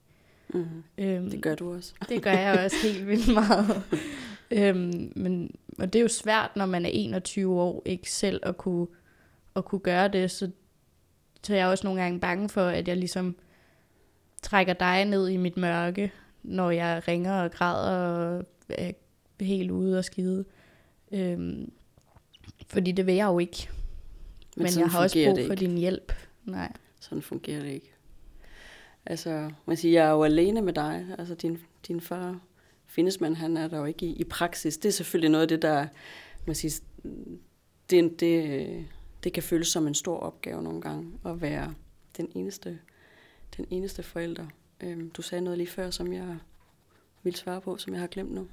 Mm. 0.53 0.83
Øhm, 0.97 1.29
Det 1.29 1.41
gør 1.41 1.55
du 1.55 1.73
også. 1.73 1.93
det 2.09 2.21
gør 2.23 2.31
jeg 2.31 2.65
også 2.65 2.75
helt 2.83 3.07
vildt 3.07 3.33
meget. 3.33 3.83
øhm, 4.51 5.11
men, 5.15 5.55
og 5.79 5.93
det 5.93 5.99
er 5.99 6.03
jo 6.03 6.07
svært, 6.07 6.55
når 6.55 6.65
man 6.65 6.85
er 6.85 6.89
21 6.93 7.61
år, 7.61 7.81
ikke 7.85 8.11
selv 8.11 8.39
at 8.43 8.57
kunne, 8.57 8.87
at 9.55 9.65
kunne 9.65 9.79
gøre 9.79 10.07
det. 10.07 10.31
Så, 10.31 10.51
så 11.43 11.53
jeg 11.53 11.61
er 11.61 11.67
også 11.67 11.87
nogle 11.87 12.01
gange 12.01 12.19
bange 12.19 12.49
for, 12.49 12.65
at 12.65 12.87
jeg 12.87 12.97
ligesom 12.97 13.35
trækker 14.41 14.73
dig 14.73 15.05
ned 15.05 15.29
i 15.29 15.37
mit 15.37 15.57
mørke, 15.57 16.11
når 16.43 16.71
jeg 16.71 17.07
ringer 17.07 17.33
og 17.43 17.51
græder 17.51 17.91
og 18.37 18.45
er 18.69 18.91
helt 19.39 19.71
ude 19.71 19.97
og 19.97 20.05
skide. 20.05 20.45
Øhm, 21.11 21.71
fordi 22.67 22.91
det 22.91 23.05
vil 23.05 23.15
jeg 23.15 23.25
jo 23.25 23.39
ikke. 23.39 23.69
Men, 24.57 24.63
men 24.63 24.79
jeg 24.79 24.89
har 24.89 25.01
også 25.03 25.25
brug 25.25 25.35
det 25.37 25.47
for 25.47 25.55
din 25.55 25.77
hjælp. 25.77 26.13
Nej. 26.43 26.73
Sådan 26.99 27.21
fungerer 27.21 27.61
det 27.61 27.69
ikke. 27.71 27.94
Altså, 29.05 29.51
man 29.65 29.77
siger, 29.77 30.01
jeg 30.01 30.09
er 30.09 30.13
jo 30.13 30.23
alene 30.23 30.61
med 30.61 30.73
dig. 30.73 31.15
Altså, 31.17 31.35
din, 31.35 31.59
din 31.87 32.01
far, 32.01 32.39
Finnesmand, 32.85 33.35
han 33.35 33.57
er 33.57 33.67
der 33.67 33.77
jo 33.77 33.85
ikke 33.85 34.05
i, 34.05 34.13
i 34.13 34.23
praksis. 34.23 34.77
Det 34.77 34.89
er 34.89 34.93
selvfølgelig 34.93 35.29
noget 35.29 35.41
af 35.41 35.47
det, 35.47 35.61
der, 35.61 35.87
man 36.45 36.55
siger, 36.55 36.81
det, 37.89 38.19
det, 38.19 38.85
det 39.23 39.33
kan 39.33 39.43
føles 39.43 39.67
som 39.67 39.87
en 39.87 39.93
stor 39.93 40.17
opgave 40.17 40.63
nogle 40.63 40.81
gange, 40.81 41.19
at 41.25 41.41
være 41.41 41.73
den 42.17 42.31
eneste, 42.35 42.79
den 43.57 43.65
eneste 43.69 44.03
forælder. 44.03 44.47
Øhm, 44.81 45.09
du 45.09 45.21
sagde 45.21 45.43
noget 45.43 45.57
lige 45.57 45.67
før, 45.67 45.89
som 45.89 46.13
jeg 46.13 46.37
ville 47.23 47.37
svare 47.37 47.61
på, 47.61 47.77
som 47.77 47.93
jeg 47.93 48.01
har 48.01 48.07
glemt 48.07 48.31
nu. 48.31 48.47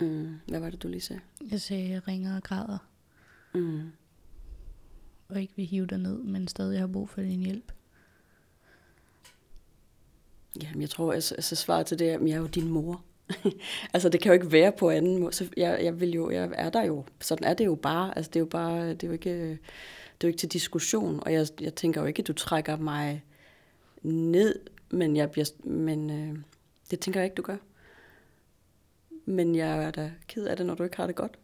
Mm, 0.00 0.40
hvad 0.48 0.60
var 0.60 0.70
det, 0.70 0.82
du 0.82 0.88
lige 0.88 1.00
sagde? 1.00 1.22
Jeg 1.50 1.60
sagde, 1.60 1.90
jeg 1.90 2.08
ringer 2.08 2.36
og 2.36 2.42
græder. 2.42 2.78
Mm. 3.54 3.92
og 5.28 5.40
ikke 5.40 5.52
vil 5.56 5.66
hive 5.66 5.86
dig 5.86 5.98
ned, 5.98 6.22
men 6.22 6.48
stadig 6.48 6.80
har 6.80 6.86
brug 6.86 7.08
for 7.08 7.20
din 7.20 7.40
hjælp. 7.40 7.72
Jamen, 10.62 10.80
jeg 10.80 10.90
tror, 10.90 11.12
altså, 11.12 11.34
altså 11.34 11.56
svaret 11.56 11.86
til 11.86 11.98
det 11.98 12.10
er, 12.10 12.14
at 12.14 12.28
jeg 12.28 12.30
er 12.30 12.36
jo 12.40 12.46
din 12.46 12.68
mor. 12.68 13.02
altså, 13.94 14.08
det 14.08 14.20
kan 14.20 14.30
jo 14.30 14.32
ikke 14.32 14.52
være 14.52 14.72
på 14.72 14.90
anden 14.90 15.18
måde. 15.18 15.32
Så 15.32 15.48
jeg, 15.56 15.80
jeg, 15.82 16.00
vil 16.00 16.10
jo, 16.10 16.30
jeg 16.30 16.50
er 16.54 16.70
der 16.70 16.82
jo. 16.82 17.04
Sådan 17.20 17.48
er 17.48 17.54
det 17.54 17.66
jo 17.66 17.74
bare. 17.74 18.16
Altså, 18.16 18.30
det 18.30 18.36
er 18.36 18.40
jo 18.40 18.46
bare, 18.46 18.88
det 18.88 19.02
er 19.02 19.06
jo 19.06 19.12
ikke, 19.12 19.48
det 20.20 20.24
er 20.24 20.24
jo 20.24 20.28
ikke 20.28 20.38
til 20.38 20.52
diskussion. 20.52 21.20
Og 21.22 21.32
jeg, 21.32 21.46
jeg 21.60 21.74
tænker 21.74 22.00
jo 22.00 22.06
ikke, 22.06 22.20
at 22.20 22.26
du 22.26 22.32
trækker 22.32 22.76
mig 22.76 23.24
ned, 24.02 24.60
men, 24.90 25.16
jeg 25.16 25.30
bliver, 25.30 25.50
men 25.64 26.10
øh, 26.10 26.38
det 26.90 27.00
tænker 27.00 27.20
jeg 27.20 27.24
ikke, 27.26 27.34
du 27.34 27.42
gør. 27.42 27.56
Men 29.24 29.54
jeg 29.54 29.84
er 29.84 29.90
da 29.90 30.12
ked 30.28 30.46
af 30.46 30.56
det, 30.56 30.66
når 30.66 30.74
du 30.74 30.82
ikke 30.82 30.96
har 30.96 31.06
det 31.06 31.16
godt. 31.16 31.38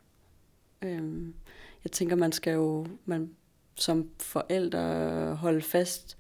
Øhm, 0.83 1.35
jeg 1.85 1.93
tænker, 1.93 2.17
man 2.17 2.33
skal 2.33 2.53
jo 2.53 2.87
man, 3.05 3.31
som 3.75 4.11
forældre 4.21 4.81
holde 5.35 5.63
fast 5.63 6.19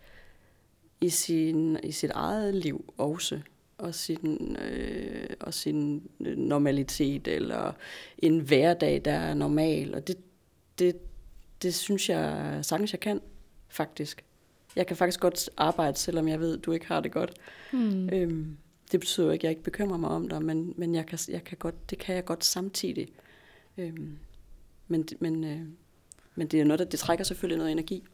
i, 1.03 1.09
sin, 1.09 1.79
i 1.83 1.93
sit 1.93 2.11
eget 2.11 2.55
liv 2.55 2.95
også. 2.99 3.41
Og 3.79 3.95
sin, 3.95 4.57
øh, 4.57 5.27
og 5.41 5.55
sin 5.55 6.11
normalitet, 6.21 7.29
eller 7.29 7.73
en 8.19 8.39
hverdag, 8.39 9.03
der 9.05 9.13
er 9.13 9.35
normal. 9.35 9.95
Og 9.95 10.07
det, 10.09 10.17
det, 10.79 10.97
det 11.63 11.75
synes 11.75 12.09
jeg 12.09 12.59
sagtens, 12.63 12.93
jeg 12.93 13.01
kan, 13.01 13.21
faktisk. 13.69 14.25
Jeg 14.77 14.87
kan 14.87 14.97
faktisk 14.97 15.21
godt 15.21 15.51
arbejde, 15.57 15.99
selvom 15.99 16.29
jeg 16.29 16.41
ved, 16.41 16.59
du 16.59 16.73
ikke 16.73 16.87
har 16.87 17.01
det 17.01 17.13
godt. 17.13 17.33
Hmm. 17.73 18.09
Øhm, 18.09 18.57
det 18.93 19.01
betyder 19.01 19.27
jo 19.27 19.33
ikke, 19.33 19.41
at 19.41 19.45
jeg 19.45 19.51
ikke 19.51 19.63
bekymrer 19.63 19.97
mig 19.97 20.11
om 20.11 20.29
dig, 20.29 20.43
men, 20.43 20.75
men 20.77 20.95
jeg 20.95 21.07
kan, 21.07 21.19
jeg 21.29 21.45
kan 21.45 21.59
godt, 21.59 21.91
det 21.91 21.99
kan 21.99 22.15
jeg 22.15 22.25
godt 22.25 22.45
samtidig. 22.45 23.09
Øhm, 23.79 24.19
men, 24.89 25.09
men, 25.21 25.45
øh, 25.45 25.61
men 26.35 26.47
det 26.47 26.61
er 26.61 26.65
noget, 26.65 26.79
der 26.79 26.85
det 26.85 26.99
trækker 26.99 27.25
selvfølgelig 27.25 27.59
noget 27.59 27.73
energi. 27.73 28.05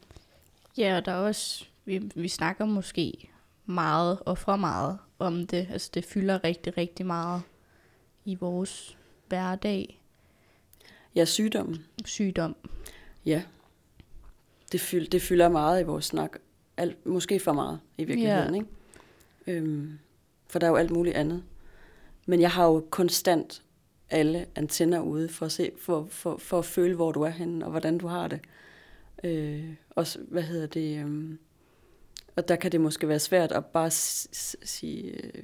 Ja, 0.77 0.97
og 0.97 1.05
der 1.05 1.11
er 1.11 1.17
også, 1.17 1.65
vi, 1.85 2.11
vi 2.15 2.27
snakker 2.27 2.65
måske 2.65 3.29
meget 3.65 4.19
og 4.25 4.37
for 4.37 4.55
meget 4.55 4.97
om 5.19 5.47
det. 5.47 5.67
Altså 5.71 5.91
det 5.93 6.05
fylder 6.05 6.43
rigtig, 6.43 6.77
rigtig 6.77 7.05
meget 7.05 7.41
i 8.25 8.35
vores 8.35 8.97
hverdag. 9.27 10.01
Ja, 11.15 11.25
sygdommen. 11.25 11.85
Sygdom. 12.05 12.55
Ja. 13.25 13.43
Det, 14.71 14.81
fyld, 14.81 15.07
det 15.07 15.21
fylder 15.21 15.49
meget 15.49 15.81
i 15.81 15.83
vores 15.83 16.05
snak. 16.05 16.31
Alt, 16.77 17.05
måske 17.05 17.39
for 17.39 17.53
meget 17.53 17.79
i 17.97 18.03
virkeligheden, 18.03 18.55
Ja. 18.55 18.61
ikke? 18.61 18.67
Øhm, 19.47 19.99
for 20.47 20.59
der 20.59 20.67
er 20.67 20.71
jo 20.71 20.75
alt 20.77 20.91
muligt 20.91 21.15
andet. 21.15 21.43
Men 22.25 22.41
jeg 22.41 22.51
har 22.51 22.65
jo 22.65 22.87
konstant 22.89 23.63
alle 24.09 24.45
antenner 24.55 24.99
ude 24.99 25.29
for 25.29 25.45
at, 25.45 25.51
se, 25.51 25.71
for, 25.81 26.07
for, 26.09 26.37
for 26.37 26.59
at 26.59 26.65
føle, 26.65 26.95
hvor 26.95 27.11
du 27.11 27.21
er 27.21 27.29
henne, 27.29 27.65
og 27.65 27.71
hvordan 27.71 27.97
du 27.97 28.07
har 28.07 28.27
det. 28.27 28.39
Øh, 29.23 29.73
også, 29.89 30.19
hvad 30.27 30.43
hedder 30.43 30.67
det... 30.67 30.97
Øhm, 30.99 31.39
og 32.39 32.47
der 32.47 32.55
kan 32.55 32.71
det 32.71 32.81
måske 32.81 33.07
være 33.07 33.19
svært 33.19 33.51
at 33.51 33.65
bare 33.65 33.89
sige, 33.91 35.03
øh, 35.11 35.43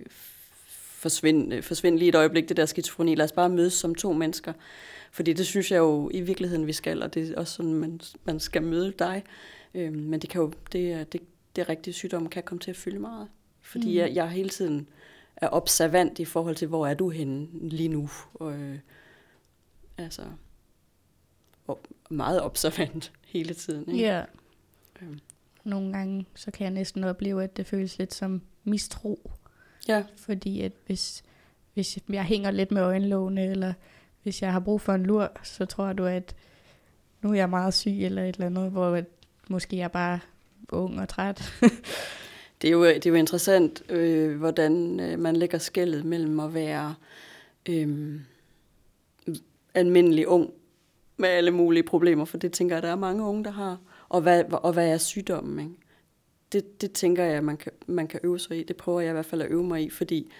forsvinde, 0.75 1.61
forsvinde 1.61 1.97
lige 1.97 2.09
et 2.09 2.15
øjeblik, 2.15 2.49
det 2.49 2.57
der 2.57 2.65
skizofreni. 2.65 3.15
Lad 3.15 3.25
os 3.25 3.31
bare 3.31 3.49
mødes 3.49 3.73
som 3.73 3.95
to 3.95 4.13
mennesker. 4.13 4.53
Fordi 5.11 5.33
det 5.33 5.45
synes 5.45 5.71
jeg 5.71 5.77
jo 5.77 6.09
i 6.13 6.21
virkeligheden, 6.21 6.67
vi 6.67 6.73
skal, 6.73 7.03
og 7.03 7.13
det 7.13 7.29
er 7.29 7.37
også 7.39 7.53
sådan, 7.53 7.73
man, 7.73 8.01
man 8.23 8.39
skal 8.39 8.63
møde 8.63 8.93
dig. 8.99 9.23
Øhm, 9.73 9.95
men 9.95 10.19
det 10.19 10.29
kan 10.29 10.41
jo, 10.41 10.51
det, 10.71 10.91
er- 10.93 11.03
det, 11.03 11.21
det 11.55 11.69
rigtige 11.69 11.93
sygdom 11.93 12.27
kan 12.29 12.43
komme 12.43 12.59
til 12.59 12.71
at 12.71 12.77
fylde 12.77 12.99
meget. 12.99 13.27
Fordi 13.61 13.87
Mm. 13.87 13.95
jeg, 13.95 14.15
jeg 14.15 14.29
hele 14.29 14.49
tiden 14.49 14.89
er 15.35 15.49
observant 15.51 16.19
i 16.19 16.25
forhold 16.25 16.55
til, 16.55 16.67
hvor 16.67 16.87
er 16.87 16.93
du 16.93 17.09
henne 17.09 17.47
lige 17.69 17.89
nu. 17.89 18.09
Og, 18.33 18.53
øh, 18.53 18.79
altså, 19.97 20.21
og 21.67 21.79
meget 22.09 22.41
observant 22.41 23.11
hele 23.33 23.53
tiden. 23.53 23.89
Ikke? 23.91 24.05
Ja. 24.05 24.23
Øhm. 25.01 25.19
Nogle 25.65 25.93
gange, 25.93 26.25
så 26.35 26.51
kan 26.51 26.63
jeg 26.63 26.71
næsten 26.71 27.03
opleve, 27.03 27.43
at 27.43 27.57
det 27.57 27.65
føles 27.65 27.97
lidt 27.97 28.13
som 28.13 28.41
mistro. 28.63 29.31
Ja, 29.87 30.03
Fordi 30.17 30.61
at 30.61 30.71
hvis, 30.85 31.23
hvis 31.73 31.99
jeg 32.09 32.23
hænger 32.23 32.51
lidt 32.51 32.71
med 32.71 32.81
øjenlågene, 32.81 33.45
eller 33.45 33.73
hvis 34.23 34.41
jeg 34.41 34.51
har 34.51 34.59
brug 34.59 34.81
for 34.81 34.93
en 34.93 35.03
lur, 35.03 35.31
så 35.43 35.65
tror 35.65 35.93
du, 35.93 36.05
at 36.05 36.35
nu 37.21 37.29
er 37.29 37.35
jeg 37.35 37.49
meget 37.49 37.73
syg, 37.73 37.91
eller 37.91 38.23
et 38.23 38.35
eller 38.35 38.45
andet, 38.45 38.71
hvor 38.71 38.95
at 38.95 39.05
måske 39.49 39.77
jeg 39.77 39.83
er 39.83 39.87
bare 39.87 40.19
ung 40.69 41.01
og 41.01 41.09
træt. 41.09 41.53
Det 42.61 42.67
er 42.67 42.71
jo, 42.71 42.85
det 42.85 43.05
er 43.05 43.09
jo 43.09 43.15
interessant, 43.15 43.91
øh, 43.91 44.37
hvordan 44.37 44.99
øh, 44.99 45.19
man 45.19 45.35
lægger 45.35 45.57
skældet 45.57 46.05
mellem 46.05 46.39
at 46.39 46.53
være 46.53 46.95
øh, 47.69 48.19
almindelig 49.73 50.27
ung 50.27 50.51
med 51.17 51.29
alle 51.29 51.51
mulige 51.51 51.83
problemer, 51.83 52.25
for 52.25 52.37
det 52.37 52.51
tænker 52.51 52.75
jeg, 52.75 52.83
der 52.83 52.89
er 52.89 52.95
mange 52.95 53.23
unge, 53.23 53.43
der 53.43 53.51
har. 53.51 53.77
Og 54.15 54.21
hvad, 54.21 54.43
og 54.51 54.73
hvad 54.73 54.89
er 54.89 54.97
sygdommen? 54.97 55.59
Ikke? 55.59 55.75
Det, 56.51 56.81
det 56.81 56.91
tænker 56.91 57.23
jeg, 57.23 57.43
man 57.43 57.57
kan, 57.57 57.71
man 57.87 58.07
kan 58.07 58.19
øve 58.23 58.39
sig 58.39 58.59
i. 58.59 58.63
Det 58.63 58.77
prøver 58.77 58.99
jeg 58.99 59.09
i 59.09 59.13
hvert 59.13 59.25
fald 59.25 59.41
at 59.41 59.51
øve 59.51 59.63
mig 59.63 59.83
i, 59.83 59.89
fordi 59.89 60.31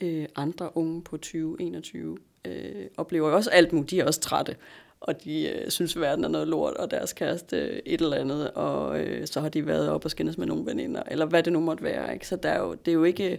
øh, 0.00 0.26
andre 0.36 0.76
unge 0.76 1.02
på 1.02 1.18
20-21 1.26 1.98
øh, 2.44 2.86
oplever 2.96 3.28
jo 3.28 3.36
også 3.36 3.50
alt 3.50 3.72
muligt. 3.72 3.90
De 3.90 4.00
er 4.00 4.06
også 4.06 4.20
trætte, 4.20 4.56
og 5.00 5.24
de 5.24 5.48
øh, 5.48 5.70
synes, 5.70 6.00
verden 6.00 6.24
er 6.24 6.28
noget 6.28 6.48
lort, 6.48 6.74
og 6.74 6.90
deres 6.90 7.12
kæreste 7.12 7.56
øh, 7.56 7.80
et 7.86 8.00
eller 8.00 8.16
andet, 8.16 8.50
og 8.50 9.00
øh, 9.00 9.26
så 9.26 9.40
har 9.40 9.48
de 9.48 9.66
været 9.66 9.88
op 9.88 10.04
og 10.04 10.10
skændes 10.10 10.38
med 10.38 10.46
nogle 10.46 10.66
veninder, 10.66 11.02
eller 11.06 11.26
hvad 11.26 11.42
det 11.42 11.52
nu 11.52 11.60
måtte 11.60 11.84
være. 11.84 12.14
Ikke? 12.14 12.26
Så 12.28 12.36
der 12.36 12.48
er 12.48 12.60
jo, 12.60 12.74
det 12.74 12.90
er 12.90 12.94
jo 12.94 13.04
ikke... 13.04 13.32
Øh, 13.32 13.38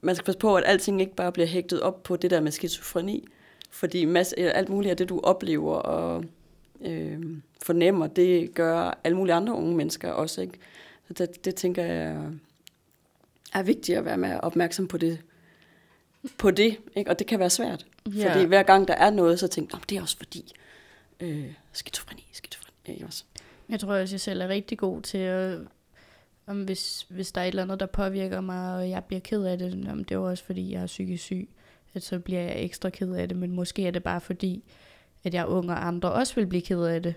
man 0.00 0.14
skal 0.14 0.24
passe 0.24 0.38
på, 0.38 0.56
at 0.56 0.64
alting 0.66 1.00
ikke 1.00 1.14
bare 1.14 1.32
bliver 1.32 1.46
hægtet 1.46 1.80
op 1.80 2.02
på 2.02 2.16
det 2.16 2.30
der 2.30 2.40
med 2.40 2.52
skizofreni, 2.52 3.24
fordi 3.70 4.04
masse, 4.04 4.36
alt 4.36 4.68
muligt 4.68 4.90
af 4.90 4.96
det, 4.96 5.08
du 5.08 5.20
oplever 5.22 5.74
og 5.74 6.24
øh, 6.80 7.20
fornemmer, 7.62 8.06
det 8.06 8.54
gør 8.54 9.00
alle 9.04 9.16
mulige 9.16 9.34
andre 9.34 9.54
unge 9.54 9.76
mennesker 9.76 10.10
også. 10.10 10.40
Ikke? 10.40 10.58
Så 11.08 11.14
det, 11.14 11.44
det 11.44 11.54
tænker 11.54 11.84
jeg 11.84 12.30
er 13.54 13.62
vigtigt 13.62 13.98
at 13.98 14.04
være 14.04 14.16
med 14.16 14.40
opmærksom 14.42 14.88
på 14.88 14.98
det. 14.98 15.18
På 16.38 16.50
det, 16.50 16.78
ikke? 16.96 17.10
og 17.10 17.18
det 17.18 17.26
kan 17.26 17.38
være 17.38 17.50
svært. 17.50 17.86
Ja. 18.06 18.34
Fordi 18.34 18.44
hver 18.44 18.62
gang 18.62 18.88
der 18.88 18.94
er 18.94 19.10
noget, 19.10 19.40
så 19.40 19.48
tænker 19.48 19.78
jeg, 19.78 19.90
det 19.90 19.98
er 19.98 20.02
også 20.02 20.16
fordi 20.16 20.52
øh, 21.20 21.52
skizofreni, 21.72 22.26
skizofreni. 22.32 22.74
Ikke 22.86 23.06
også? 23.06 23.24
Jeg 23.68 23.80
tror 23.80 23.94
også, 23.94 24.14
jeg 24.14 24.20
selv 24.20 24.40
er 24.40 24.48
rigtig 24.48 24.78
god 24.78 25.02
til 25.02 25.18
at... 25.18 25.58
Om 26.46 26.64
hvis, 26.64 27.06
hvis 27.08 27.32
der 27.32 27.40
er 27.40 27.44
et 27.44 27.48
eller 27.48 27.62
andet, 27.62 27.80
der 27.80 27.86
påvirker 27.86 28.40
mig, 28.40 28.74
og 28.74 28.90
jeg 28.90 29.04
bliver 29.04 29.20
ked 29.20 29.44
af 29.44 29.58
det, 29.58 29.88
om 29.88 30.04
det 30.04 30.14
er 30.14 30.18
også 30.18 30.44
fordi, 30.44 30.72
jeg 30.72 30.82
er 30.82 30.86
psykisk 30.86 31.24
syg, 31.24 31.48
at 31.94 32.02
så 32.02 32.18
bliver 32.18 32.40
jeg 32.40 32.64
ekstra 32.64 32.90
ked 32.90 33.12
af 33.12 33.28
det, 33.28 33.36
men 33.36 33.52
måske 33.52 33.86
er 33.86 33.90
det 33.90 34.02
bare 34.02 34.20
fordi, 34.20 34.64
at 35.24 35.34
jeg 35.34 35.40
er 35.40 35.46
ung, 35.46 35.70
og 35.70 35.86
andre 35.86 36.12
også 36.12 36.34
vil 36.34 36.46
blive 36.46 36.62
ked 36.62 36.82
af 36.82 37.02
det 37.02 37.14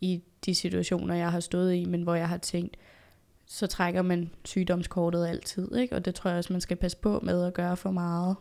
i 0.00 0.22
de 0.46 0.54
situationer, 0.54 1.14
jeg 1.14 1.32
har 1.32 1.40
stået 1.40 1.74
i, 1.74 1.84
men 1.84 2.02
hvor 2.02 2.14
jeg 2.14 2.28
har 2.28 2.36
tænkt, 2.36 2.76
så 3.46 3.66
trækker 3.66 4.02
man 4.02 4.30
sygdomskortet 4.44 5.26
altid, 5.26 5.76
ikke? 5.76 5.94
Og 5.94 6.04
det 6.04 6.14
tror 6.14 6.30
jeg 6.30 6.38
også, 6.38 6.52
man 6.52 6.60
skal 6.60 6.76
passe 6.76 6.96
på 6.96 7.20
med 7.22 7.44
at 7.44 7.54
gøre 7.54 7.76
for 7.76 7.90
meget. 7.90 8.36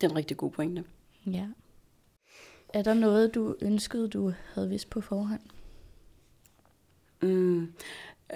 Det 0.00 0.06
er 0.06 0.10
en 0.10 0.16
rigtig 0.16 0.36
god 0.36 0.50
pointe. 0.50 0.84
Ja. 1.26 1.46
Er 2.68 2.82
der 2.82 2.94
noget, 2.94 3.34
du 3.34 3.56
ønskede, 3.60 4.08
du 4.08 4.32
havde 4.54 4.68
vidst 4.68 4.90
på 4.90 5.00
forhånd? 5.00 5.40
Mm. 7.22 7.72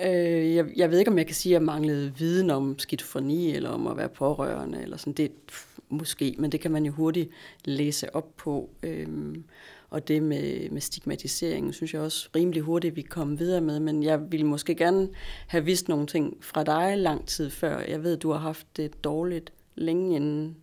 Øh, 0.05 0.55
jeg, 0.55 0.67
jeg 0.77 0.91
ved 0.91 0.99
ikke, 0.99 1.11
om 1.11 1.19
jeg 1.19 1.27
kan 1.27 1.35
sige, 1.35 1.53
at 1.53 1.61
jeg 1.61 1.63
manglede 1.63 2.15
viden 2.19 2.51
om 2.51 2.79
skizofreni, 2.79 3.51
eller 3.51 3.71
om 3.71 3.87
at 3.87 3.97
være 3.97 4.09
pårørende, 4.09 4.83
eller 4.83 4.97
sådan. 4.97 5.13
Det 5.13 5.33
pff, 5.47 5.79
måske, 5.89 6.35
men 6.39 6.53
det 6.53 6.61
kan 6.61 6.71
man 6.71 6.87
jo 6.87 6.93
hurtigt 6.93 7.31
læse 7.65 8.15
op 8.15 8.37
på. 8.37 8.71
Øhm, 8.83 9.45
og 9.91 10.09
det 10.09 10.23
med, 10.23 10.71
med 10.71 10.81
stigmatisering, 10.81 11.75
synes 11.75 11.95
jeg 11.95 12.03
også 12.03 12.29
rimelig 12.37 12.63
hurtigt, 12.63 12.97
vi 12.97 13.03
kom 13.03 13.39
videre 13.39 13.61
med. 13.61 13.81
Men 13.81 14.03
jeg 14.03 14.33
ville 14.33 14.47
måske 14.47 14.75
gerne 14.75 15.09
have 15.47 15.65
vidst 15.65 15.89
nogle 15.89 16.07
ting 16.07 16.37
fra 16.41 16.65
dig 16.65 16.99
lang 16.99 17.27
tid 17.27 17.51
før. 17.51 17.79
Jeg 17.79 18.03
ved, 18.03 18.17
du 18.17 18.31
har 18.31 18.39
haft 18.39 18.67
det 18.77 19.05
dårligt 19.05 19.53
længe 19.75 20.17
inden 20.17 20.57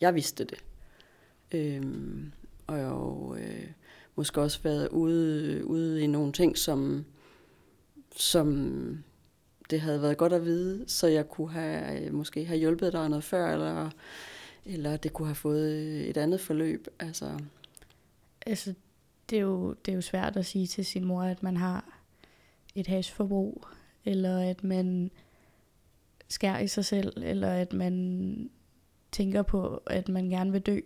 jeg 0.00 0.14
vidste 0.14 0.44
det. 0.44 0.58
Øhm, 1.52 2.32
og 2.66 2.78
jeg 2.78 2.86
har 2.86 3.36
øh, 3.38 3.66
måske 4.16 4.40
også 4.40 4.60
været 4.62 4.88
ude, 4.88 5.62
ude 5.64 6.02
i 6.02 6.06
nogle 6.06 6.32
ting, 6.32 6.58
som, 6.58 7.04
som 8.16 8.98
det 9.70 9.80
havde 9.80 10.02
været 10.02 10.16
godt 10.16 10.32
at 10.32 10.44
vide, 10.44 10.84
så 10.86 11.06
jeg 11.06 11.28
kunne 11.28 11.50
have, 11.50 12.06
øh, 12.06 12.14
måske 12.14 12.44
have 12.44 12.58
hjulpet 12.58 12.92
dig 12.92 13.08
noget 13.08 13.24
før, 13.24 13.52
eller, 13.52 13.90
eller 14.64 14.96
det 14.96 15.12
kunne 15.12 15.28
have 15.28 15.34
fået 15.34 16.08
et 16.08 16.16
andet 16.16 16.40
forløb. 16.40 16.88
Altså, 16.98 17.38
Altså, 18.46 18.74
det 19.30 19.38
er, 19.38 19.42
jo, 19.42 19.72
det 19.72 19.92
er 19.92 19.96
jo 19.96 20.00
svært 20.00 20.36
at 20.36 20.46
sige 20.46 20.66
til 20.66 20.84
sin 20.84 21.04
mor, 21.04 21.22
at 21.22 21.42
man 21.42 21.56
har 21.56 22.00
et 22.74 22.86
hashforbrug, 22.86 23.64
eller 24.04 24.38
at 24.38 24.64
man 24.64 25.10
skærer 26.28 26.58
i 26.58 26.66
sig 26.68 26.84
selv, 26.84 27.22
eller 27.22 27.48
at 27.52 27.72
man 27.72 28.50
tænker 29.12 29.42
på, 29.42 29.82
at 29.86 30.08
man 30.08 30.28
gerne 30.28 30.52
vil 30.52 30.60
dø. 30.60 30.80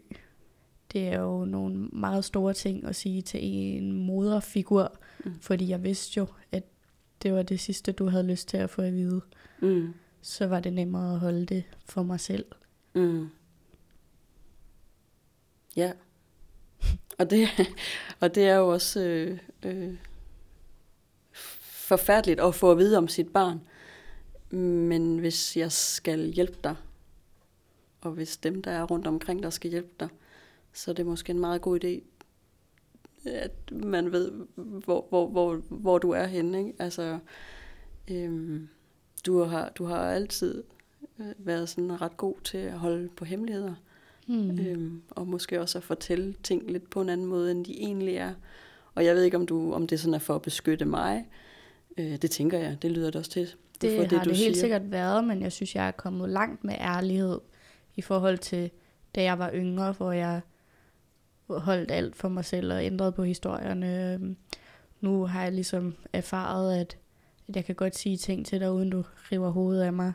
Det 0.92 1.08
er 1.08 1.20
jo 1.20 1.44
nogle 1.44 1.76
meget 1.76 2.24
store 2.24 2.54
ting 2.54 2.84
at 2.84 2.96
sige 2.96 3.22
til 3.22 3.40
en 3.44 3.92
moderfigur, 3.92 4.96
Mm. 5.24 5.40
fordi 5.40 5.68
jeg 5.68 5.82
vidste 5.82 6.18
jo, 6.18 6.26
at 6.52 6.64
det 7.22 7.32
var 7.32 7.42
det 7.42 7.60
sidste, 7.60 7.92
du 7.92 8.08
havde 8.08 8.26
lyst 8.26 8.48
til 8.48 8.56
at 8.56 8.70
få 8.70 8.82
at 8.82 8.92
vide. 8.92 9.20
mm, 9.60 9.94
Så 10.20 10.46
var 10.46 10.60
det 10.60 10.72
nemmere 10.72 11.12
at 11.12 11.18
holde 11.20 11.46
det 11.46 11.64
for 11.84 12.02
mig 12.02 12.20
selv. 12.20 12.44
mm. 12.94 13.28
Ja. 15.76 15.92
Og 17.18 17.30
det, 17.30 17.48
og 18.20 18.34
det 18.34 18.48
er 18.48 18.56
jo 18.56 18.68
også 18.68 19.00
øh, 19.00 19.38
øh, 19.62 19.94
forfærdeligt 21.62 22.40
at 22.40 22.54
få 22.54 22.70
at 22.70 22.78
vide 22.78 22.98
om 22.98 23.08
sit 23.08 23.32
barn. 23.32 23.60
Men 24.56 25.18
hvis 25.18 25.56
jeg 25.56 25.72
skal 25.72 26.32
hjælpe 26.32 26.58
dig, 26.64 26.76
og 28.00 28.10
hvis 28.10 28.36
dem, 28.36 28.62
der 28.62 28.70
er 28.70 28.84
rundt 28.84 29.06
omkring 29.06 29.42
dig, 29.42 29.52
skal 29.52 29.70
hjælpe 29.70 29.94
dig, 30.00 30.08
så 30.72 30.90
er 30.90 30.94
det 30.94 31.06
måske 31.06 31.30
en 31.30 31.38
meget 31.38 31.62
god 31.62 31.84
idé, 31.84 32.02
at 33.30 33.72
man 33.72 34.12
ved, 34.12 34.32
hvor, 34.54 35.06
hvor, 35.08 35.28
hvor, 35.28 35.54
hvor 35.68 35.98
du 35.98 36.10
er 36.10 36.26
henne. 36.26 36.58
Ikke? 36.58 36.72
Altså, 36.78 37.18
øhm, 38.10 38.68
du, 39.26 39.42
har, 39.42 39.68
du 39.68 39.84
har 39.84 40.10
altid 40.10 40.64
øh, 41.18 41.26
været 41.38 41.68
sådan 41.68 42.00
ret 42.00 42.16
god 42.16 42.34
til 42.44 42.58
at 42.58 42.78
holde 42.78 43.08
på 43.08 43.24
hemmeligheder. 43.24 43.74
Mm. 44.32 44.58
Øhm, 44.58 45.02
og 45.10 45.28
måske 45.28 45.60
også 45.60 45.78
at 45.78 45.84
fortælle 45.84 46.34
ting 46.42 46.70
lidt 46.70 46.90
på 46.90 47.00
en 47.00 47.08
anden 47.08 47.26
måde, 47.26 47.50
end 47.50 47.64
de 47.64 47.80
egentlig 47.80 48.16
er. 48.16 48.34
Og 48.94 49.04
jeg 49.04 49.14
ved 49.14 49.22
ikke, 49.22 49.36
om, 49.36 49.46
du, 49.46 49.72
om 49.72 49.86
det 49.86 50.00
sådan 50.00 50.14
er 50.14 50.18
for 50.18 50.34
at 50.34 50.42
beskytte 50.42 50.84
mig. 50.84 51.26
Øh, 51.98 52.16
det 52.22 52.30
tænker 52.30 52.58
jeg, 52.58 52.82
det 52.82 52.90
lyder 52.90 53.06
det 53.06 53.16
også 53.16 53.30
til. 53.30 53.54
Det 53.80 53.96
for 53.96 54.02
det, 54.02 54.12
har 54.18 54.24
du 54.24 54.30
det 54.30 54.38
helt 54.38 54.56
siger. 54.56 54.60
sikkert 54.60 54.90
været, 54.90 55.24
men 55.24 55.42
jeg 55.42 55.52
synes, 55.52 55.74
jeg 55.74 55.86
er 55.86 55.90
kommet 55.90 56.30
langt 56.30 56.64
med 56.64 56.74
ærlighed 56.80 57.38
i 57.96 58.02
forhold 58.02 58.38
til, 58.38 58.70
da 59.14 59.22
jeg 59.22 59.38
var 59.38 59.50
yngre, 59.54 59.92
hvor 59.92 60.12
jeg 60.12 60.40
holdt 61.48 61.90
alt 61.90 62.16
for 62.16 62.28
mig 62.28 62.44
selv 62.44 62.72
og 62.72 62.84
ændret 62.84 63.14
på 63.14 63.24
historierne. 63.24 64.12
Øhm, 64.12 64.36
nu 65.00 65.26
har 65.26 65.42
jeg 65.42 65.52
ligesom 65.52 65.94
erfaret, 66.12 66.80
at, 66.80 66.98
at 67.48 67.56
jeg 67.56 67.64
kan 67.64 67.74
godt 67.74 67.98
sige 67.98 68.16
ting 68.16 68.46
til 68.46 68.60
dig, 68.60 68.72
uden 68.72 68.90
du 68.90 69.04
river 69.32 69.50
hovedet 69.50 69.82
af 69.82 69.92
mig. 69.92 70.12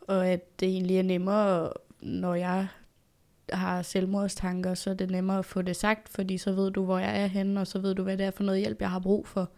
Og 0.00 0.28
at 0.28 0.60
det 0.60 0.68
egentlig 0.68 0.98
er 0.98 1.02
nemmere, 1.02 1.72
når 2.00 2.34
jeg 2.34 2.68
har 3.52 3.82
selvmordstanker, 3.82 4.74
så 4.74 4.90
er 4.90 4.94
det 4.94 5.10
nemmere 5.10 5.38
at 5.38 5.44
få 5.44 5.62
det 5.62 5.76
sagt, 5.76 6.08
fordi 6.08 6.38
så 6.38 6.52
ved 6.52 6.70
du, 6.70 6.84
hvor 6.84 6.98
jeg 6.98 7.22
er 7.22 7.26
henne, 7.26 7.60
og 7.60 7.66
så 7.66 7.78
ved 7.78 7.94
du, 7.94 8.02
hvad 8.02 8.18
det 8.18 8.26
er 8.26 8.30
for 8.30 8.44
noget 8.44 8.60
hjælp, 8.60 8.80
jeg 8.80 8.90
har 8.90 8.98
brug 8.98 9.26
for. 9.26 9.50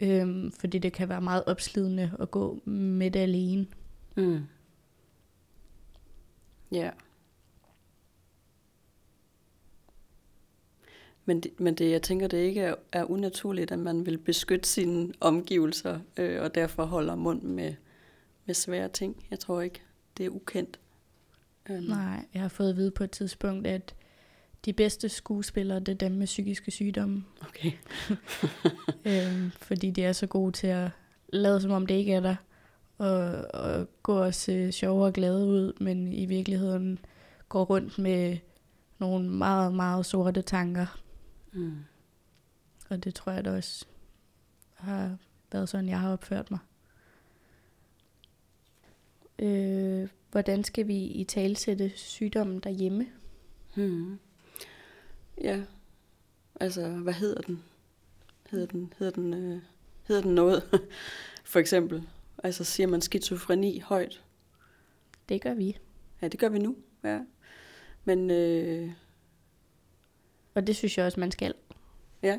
Øhm, 0.00 0.52
fordi 0.52 0.78
det 0.78 0.92
kan 0.92 1.08
være 1.08 1.20
meget 1.20 1.44
opslidende 1.46 2.12
at 2.18 2.30
gå 2.30 2.60
med 2.64 3.10
det 3.10 3.20
alene. 3.20 3.66
Mm. 4.16 4.40
Ja. 6.72 6.90
Men 11.24 11.40
det, 11.40 11.60
men 11.60 11.74
det, 11.74 11.90
jeg 11.90 12.02
tænker, 12.02 12.26
det 12.26 12.38
ikke 12.38 12.60
er, 12.60 12.74
er 12.92 13.04
unaturligt, 13.04 13.72
at 13.72 13.78
man 13.78 14.06
vil 14.06 14.18
beskytte 14.18 14.68
sine 14.68 15.12
omgivelser, 15.20 16.00
øh, 16.16 16.42
og 16.42 16.54
derfor 16.54 16.84
holder 16.84 17.14
mund 17.14 17.42
med, 17.42 17.74
med 18.46 18.54
svære 18.54 18.88
ting. 18.88 19.26
Jeg 19.30 19.38
tror 19.38 19.60
ikke, 19.60 19.82
det 20.18 20.26
er 20.26 20.30
ukendt. 20.30 20.80
Um. 21.70 21.82
Nej, 21.82 22.26
jeg 22.34 22.42
har 22.42 22.48
fået 22.48 22.70
at 22.70 22.76
vide 22.76 22.90
på 22.90 23.04
et 23.04 23.10
tidspunkt, 23.10 23.66
at 23.66 23.94
de 24.64 24.72
bedste 24.72 25.08
skuespillere, 25.08 25.80
det 25.80 25.88
er 25.88 26.08
dem 26.08 26.12
med 26.12 26.26
psykiske 26.26 26.70
sygdomme. 26.70 27.24
Okay. 27.48 27.72
øhm, 29.04 29.50
fordi 29.50 29.90
de 29.90 30.04
er 30.04 30.12
så 30.12 30.26
gode 30.26 30.52
til 30.52 30.66
at 30.66 30.90
lade, 31.32 31.60
som 31.60 31.70
om 31.70 31.86
det 31.86 31.94
ikke 31.94 32.12
er 32.12 32.20
der, 32.20 32.36
og, 32.98 33.44
og 33.54 33.88
gå 34.02 34.22
og 34.22 34.34
se 34.34 34.72
sjove 34.72 35.06
og 35.06 35.12
glade 35.12 35.46
ud, 35.46 35.72
men 35.80 36.12
i 36.12 36.26
virkeligheden 36.26 36.98
går 37.48 37.64
rundt 37.64 37.98
med 37.98 38.38
nogle 38.98 39.28
meget, 39.28 39.74
meget 39.74 40.06
sorte 40.06 40.42
tanker. 40.42 41.00
Mm. 41.52 41.78
Og 42.88 43.04
det 43.04 43.14
tror 43.14 43.32
jeg 43.32 43.44
da 43.44 43.56
også 43.56 43.86
har 44.74 45.16
været 45.52 45.68
sådan, 45.68 45.88
jeg 45.88 46.00
har 46.00 46.12
opført 46.12 46.50
mig. 46.50 46.60
Øh, 49.38 50.08
hvordan 50.30 50.64
skal 50.64 50.88
vi 50.88 50.96
i 50.96 51.24
talsætte 51.24 51.92
sygdommen 51.94 52.60
derhjemme? 52.60 53.06
Hmm. 53.74 54.18
Ja, 55.40 55.62
altså 56.60 56.88
hvad 56.88 57.12
hedder 57.12 57.42
den? 57.42 57.62
Hedder 58.50 58.66
den, 58.66 58.92
hedder 58.98 59.12
den, 59.12 59.34
øh, 59.34 59.62
hedder 60.08 60.22
den 60.22 60.34
noget? 60.34 60.62
For 61.44 61.58
eksempel, 61.58 62.02
altså 62.44 62.64
siger 62.64 62.86
man 62.86 63.00
skizofreni 63.00 63.78
højt? 63.78 64.24
Det 65.28 65.42
gør 65.42 65.54
vi. 65.54 65.78
Ja, 66.22 66.28
det 66.28 66.40
gør 66.40 66.48
vi 66.48 66.58
nu, 66.58 66.76
ja. 67.04 67.20
Men... 68.04 68.30
Øh... 68.30 68.92
Og 70.54 70.66
det 70.66 70.76
synes 70.76 70.98
jeg 70.98 71.06
også, 71.06 71.20
man 71.20 71.30
skal. 71.30 71.54
Ja. 72.22 72.38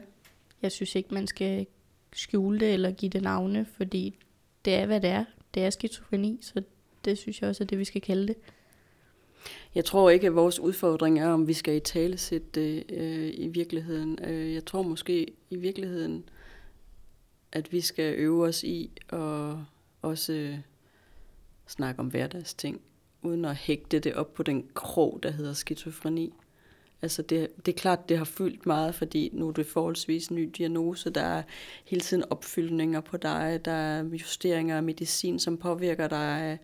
Jeg 0.62 0.71
synes 0.71 0.95
ikke, 0.95 1.13
man 1.13 1.27
skal 1.27 1.67
skjule 2.13 2.60
det 2.60 2.73
eller 2.73 2.91
give 2.91 3.10
det 3.10 3.21
navne, 3.21 3.65
fordi 3.65 4.19
det 4.65 4.75
er, 4.75 4.86
hvad 4.86 5.01
det 5.01 5.10
er. 5.10 5.25
Det 5.54 5.65
er 5.65 5.69
skizofreni, 5.69 6.39
så 6.41 6.63
det 7.05 7.17
synes 7.17 7.41
jeg 7.41 7.49
også 7.49 7.63
er 7.63 7.67
det, 7.67 7.79
vi 7.79 7.85
skal 7.85 8.01
kalde 8.01 8.27
det. 8.27 8.35
Jeg 9.75 9.85
tror 9.85 10.09
ikke, 10.09 10.27
at 10.27 10.35
vores 10.35 10.59
udfordring 10.59 11.19
er, 11.19 11.27
om 11.27 11.47
vi 11.47 11.53
skal 11.53 11.75
i 11.75 11.79
tale 11.79 12.17
sætte 12.17 12.47
det 12.55 12.83
øh, 12.89 13.31
i 13.33 13.47
virkeligheden. 13.47 14.19
Øh, 14.23 14.53
jeg 14.53 14.65
tror 14.65 14.81
måske 14.81 15.33
i 15.49 15.55
virkeligheden, 15.55 16.29
at 17.51 17.71
vi 17.71 17.81
skal 17.81 18.15
øve 18.15 18.43
os 18.43 18.63
i 18.63 18.91
at 19.09 19.55
også 20.01 20.33
øh, 20.33 20.57
snakke 21.67 21.99
om 21.99 22.07
hverdagsting, 22.07 22.81
uden 23.21 23.45
at 23.45 23.55
hægte 23.55 23.99
det 23.99 24.13
op 24.13 24.33
på 24.33 24.43
den 24.43 24.69
krog, 24.73 25.19
der 25.23 25.31
hedder 25.31 25.53
skizofreni. 25.53 26.33
Altså 27.01 27.21
det, 27.21 27.65
det 27.65 27.71
er 27.71 27.77
klart, 27.77 28.09
det 28.09 28.17
har 28.17 28.25
fyldt 28.25 28.65
meget, 28.65 28.95
fordi 28.95 29.29
nu 29.33 29.47
er 29.47 29.51
det 29.51 29.65
forholdsvis 29.65 30.27
en 30.27 30.35
ny 30.35 30.49
diagnose. 30.57 31.09
Der 31.09 31.21
er 31.21 31.43
hele 31.85 32.01
tiden 32.01 32.23
opfyldninger 32.29 33.01
på 33.01 33.17
dig. 33.17 33.61
Der 33.65 33.71
er 33.71 34.03
justeringer 34.03 34.77
af 34.77 34.83
medicin, 34.83 35.39
som 35.39 35.57
påvirker 35.57 36.07
dig 36.07 36.59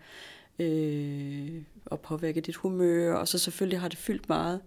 øh, 0.59 1.61
og 1.85 1.99
påvirker 1.99 2.41
dit 2.41 2.55
humør. 2.55 3.13
Og 3.13 3.27
så 3.27 3.37
selvfølgelig 3.37 3.79
har 3.79 3.87
det 3.87 3.97
fyldt 3.97 4.29
meget. 4.29 4.61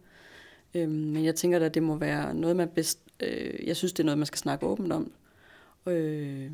Øh, 0.75 0.89
men 0.89 1.25
jeg 1.25 1.35
tænker 1.35 1.61
at 1.61 1.75
det 1.75 1.83
må 1.83 1.97
være 1.97 2.35
noget, 2.35 2.57
man 2.57 2.69
bedst... 2.69 3.01
Øh, 3.21 3.67
jeg 3.67 3.77
synes, 3.77 3.93
det 3.93 4.01
er 4.01 4.05
noget, 4.05 4.19
man 4.19 4.27
skal 4.27 4.39
snakke 4.39 4.67
åbent 4.67 4.93
om. 4.93 5.13
Øh, 5.87 6.51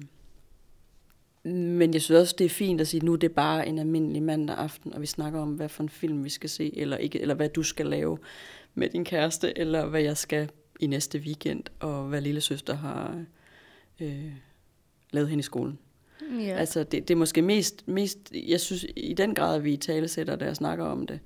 men 1.44 1.94
jeg 1.94 2.02
synes 2.02 2.20
også, 2.20 2.35
det 2.38 2.44
er 2.44 2.48
fint 2.48 2.81
at 2.81 2.88
sige, 2.88 2.98
at 2.98 3.02
nu 3.02 3.12
er 3.12 3.16
det 3.16 3.33
bare 3.33 3.68
en 3.68 3.79
almindelig 3.79 4.22
mandag 4.22 4.57
aften, 4.57 4.94
og 4.94 5.00
vi 5.00 5.07
snakker 5.07 5.40
om, 5.40 5.52
hvad 5.52 5.68
for 5.68 5.83
en 5.83 5.88
film 5.88 6.24
vi 6.24 6.29
skal 6.29 6.50
se, 6.50 6.79
eller, 6.79 6.96
ikke, 6.96 7.20
eller 7.20 7.35
hvad 7.35 7.48
du 7.48 7.62
skal 7.62 7.87
lave 7.87 8.18
med 8.77 8.89
din 8.89 9.05
kæreste, 9.05 9.59
eller 9.59 9.87
hvad 9.87 10.01
jeg 10.01 10.17
skal 10.17 10.51
i 10.81 10.87
næste 10.87 11.19
weekend, 11.19 11.62
og 11.81 12.05
hvad 12.05 12.21
lille 12.21 12.41
søster 12.41 12.77
har 12.77 13.25
øh, 14.01 14.33
lavet 15.11 15.29
hen 15.29 15.39
i 15.39 15.43
skolen. 15.43 15.79
Ja. 16.41 16.57
Altså 16.57 16.85
det, 16.85 17.09
det 17.09 17.15
er 17.15 17.19
måske 17.19 17.43
mest, 17.43 17.89
mest, 17.89 18.19
jeg 18.35 18.61
synes 18.61 18.87
i 18.97 19.15
den 19.15 19.35
grad, 19.35 19.61
vi 19.61 19.73
i 19.73 19.77
tale 19.77 20.09
sætter, 20.09 20.37
der 20.37 20.55
snakker 20.55 20.85
om 20.85 21.07
det. 21.07 21.21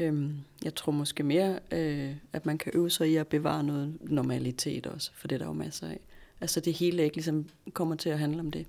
Øhm, 0.00 0.36
jeg 0.64 0.74
tror 0.74 0.92
måske 0.92 1.22
mere, 1.22 1.58
øh, 1.70 2.14
at 2.32 2.46
man 2.46 2.58
kan 2.58 2.72
øve 2.74 2.90
sig 2.90 3.10
i 3.10 3.16
at 3.16 3.26
bevare 3.26 3.64
noget 3.64 3.98
normalitet 4.00 4.86
også, 4.86 5.10
for 5.14 5.28
det 5.28 5.34
er 5.34 5.38
der 5.38 5.46
jo 5.46 5.52
masser 5.52 5.88
af. 5.88 6.00
Altså 6.40 6.60
det 6.60 6.72
hele 6.72 7.04
ikke 7.04 7.16
ligesom 7.16 7.48
kommer 7.72 7.94
til 7.96 8.10
at 8.10 8.18
handle 8.18 8.40
om 8.40 8.50
det. 8.50 8.66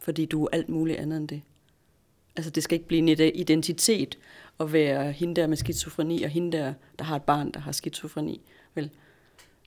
Fordi 0.00 0.24
du 0.24 0.44
er 0.44 0.48
alt 0.52 0.68
muligt 0.68 0.98
andet 0.98 1.16
end 1.16 1.28
det. 1.28 1.42
Altså 2.36 2.50
det 2.50 2.62
skal 2.62 2.74
ikke 2.74 2.88
blive 2.88 2.98
en 2.98 3.08
identitet 3.34 4.18
at 4.60 4.72
være 4.72 5.12
hende 5.12 5.40
der 5.40 5.46
med 5.46 5.56
skizofreni, 5.56 6.22
og 6.22 6.30
hende 6.30 6.58
der, 6.58 6.74
der 6.98 7.04
har 7.04 7.16
et 7.16 7.22
barn, 7.22 7.50
der 7.50 7.60
har 7.60 7.72
skizofreni. 7.72 8.40
Vel? 8.74 8.90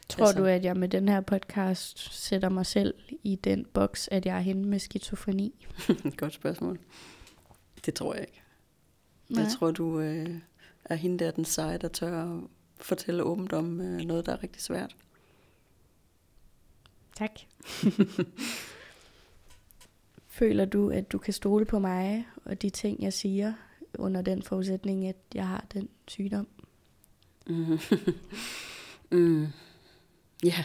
Tror 0.10 0.26
altså. 0.26 0.40
du, 0.40 0.46
at 0.46 0.64
jeg 0.64 0.78
med 0.78 0.90
den 0.90 1.10
her 1.10 1.22
podcast 1.22 2.14
sætter 2.14 2.50
mig 2.50 2.66
selv 2.66 2.94
i 3.24 3.36
den 3.36 3.66
boks, 3.74 4.10
at 4.12 4.26
jeg 4.26 4.36
er 4.36 4.42
hende 4.42 4.68
med 4.68 4.80
skizofreni? 4.80 5.68
Godt 6.18 6.34
spørgsmål. 6.34 6.80
Det 7.86 7.94
tror 7.94 8.14
jeg 8.14 8.22
ikke. 8.22 8.42
Nej. 9.30 9.44
Jeg 9.44 9.52
tror, 9.52 9.72
du 9.72 10.00
øh, 10.00 10.40
er 10.86 10.96
hende 10.96 11.26
der 11.26 11.32
den 11.32 11.46
seje, 11.46 11.78
der 11.78 11.88
tør 11.88 12.24
at 12.24 12.40
fortælle 12.82 13.24
åbent 13.24 13.54
om 13.54 13.82
øh, 13.82 14.02
noget, 14.02 14.26
der 14.26 14.32
er 14.32 14.44
rigtig 14.44 14.62
svært. 14.62 14.96
Tak. 17.16 17.32
Føler 20.28 20.66
du, 20.66 20.90
at 20.90 21.12
du 21.12 21.18
kan 21.18 21.34
stole 21.34 21.66
på 21.66 21.80
mig 21.80 22.28
og 22.46 22.62
de 22.62 22.70
ting, 22.70 23.04
jeg 23.04 23.14
siger, 23.14 23.54
under 23.98 24.22
den 24.22 24.44
forudsætning, 24.44 25.08
at 25.08 25.16
jeg 25.36 25.48
har 25.48 25.66
den 25.74 25.90
sygdom? 26.08 26.48
Mm. 27.48 27.80
mm. 29.18 29.48
Ja. 30.44 30.64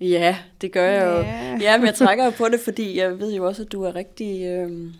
Ja, 0.00 0.36
det 0.60 0.72
gør 0.72 0.90
jeg 0.90 1.06
jo. 1.06 1.22
Yeah. 1.22 1.62
Ja, 1.62 1.78
men 1.78 1.86
jeg 1.86 1.94
trækker 1.94 2.24
jo 2.24 2.30
på 2.30 2.48
det, 2.48 2.60
fordi 2.60 2.98
jeg 2.98 3.20
ved 3.20 3.34
jo 3.34 3.46
også, 3.46 3.62
at 3.62 3.72
du 3.72 3.82
er 3.82 3.94
rigtig... 3.94 4.44
Øh, 4.46 4.94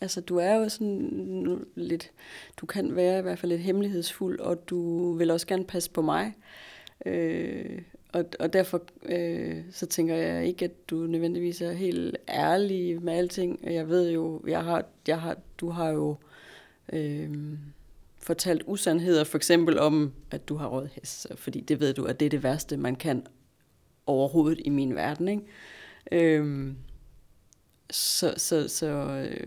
altså, 0.00 0.20
du 0.20 0.36
er 0.36 0.54
jo 0.54 0.68
sådan 0.68 1.66
lidt... 1.74 2.10
Du 2.56 2.66
kan 2.66 2.96
være 2.96 3.18
i 3.18 3.22
hvert 3.22 3.38
fald 3.38 3.52
lidt 3.52 3.62
hemmelighedsfuld, 3.62 4.40
og 4.40 4.68
du 4.70 5.12
vil 5.12 5.30
også 5.30 5.46
gerne 5.46 5.64
passe 5.64 5.90
på 5.90 6.02
mig. 6.02 6.34
Øh, 7.06 7.82
og, 8.12 8.24
og 8.40 8.52
derfor 8.52 8.82
øh, 9.02 9.56
så 9.70 9.86
tænker 9.86 10.14
jeg 10.14 10.46
ikke, 10.46 10.64
at 10.64 10.90
du 10.90 10.96
nødvendigvis 10.96 11.60
er 11.60 11.72
helt 11.72 12.16
ærlig 12.28 13.02
med 13.02 13.12
alting. 13.12 13.60
Jeg 13.64 13.88
ved 13.88 14.10
jo, 14.10 14.42
jeg 14.46 14.64
har, 14.64 14.84
jeg 15.06 15.20
har, 15.20 15.36
du 15.58 15.70
har 15.70 15.88
jo 15.88 16.16
øh, 16.92 17.58
fortalt 18.18 18.62
usandheder, 18.66 19.24
for 19.24 19.38
eksempel 19.38 19.78
om, 19.78 20.12
at 20.30 20.48
du 20.48 20.56
har 20.56 20.66
rådhæs, 20.66 21.26
fordi 21.36 21.60
det 21.60 21.80
ved 21.80 21.94
du, 21.94 22.04
at 22.04 22.20
det 22.20 22.26
er 22.26 22.30
det 22.30 22.42
værste, 22.42 22.76
man 22.76 22.96
kan 22.96 23.26
overhovedet 24.06 24.60
i 24.64 24.68
min 24.68 24.94
verden. 24.94 25.28
Ikke? 25.28 26.36
Øh, 26.36 26.74
så, 27.90 28.34
så, 28.36 28.68
så, 28.68 28.86
øh, 28.86 29.46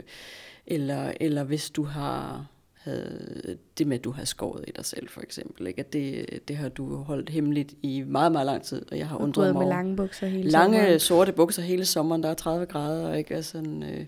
eller, 0.68 1.14
eller 1.20 1.44
hvis 1.44 1.70
du 1.70 1.84
har 1.84 2.48
havde 2.82 3.58
det 3.78 3.88
med, 3.88 3.98
at 3.98 4.04
du 4.04 4.12
har 4.12 4.26
skåret 4.26 4.66
i 4.68 4.72
dig 4.76 4.86
selv, 4.86 5.08
for 5.10 5.22
eksempel. 5.22 5.68
Ikke? 5.68 5.80
At 5.80 5.94
det, 5.94 6.40
det 6.48 6.58
har 6.58 6.70
du 6.70 6.96
holdt 6.96 7.30
hemmeligt 7.30 7.74
i 7.82 8.02
meget, 8.08 8.32
meget 8.32 8.46
lang 8.46 8.64
tid, 8.64 8.86
og 8.92 8.98
jeg 8.98 9.08
har 9.08 9.16
Og 9.16 9.22
undret 9.22 9.46
mig 9.46 9.54
med 9.54 9.62
over. 9.62 9.70
lange 9.70 9.96
bukser 9.96 10.28
hele 10.28 10.50
Lange 10.50 10.78
sommeren. 10.78 11.00
sorte 11.00 11.32
bukser 11.32 11.62
hele 11.62 11.86
sommeren, 11.86 12.24
der 12.24 12.30
er 12.30 12.34
30 12.34 12.66
grader, 12.66 13.14
ikke? 13.14 13.36
Altså, 13.36 13.52
sådan, 13.52 13.84
øh, 13.84 14.06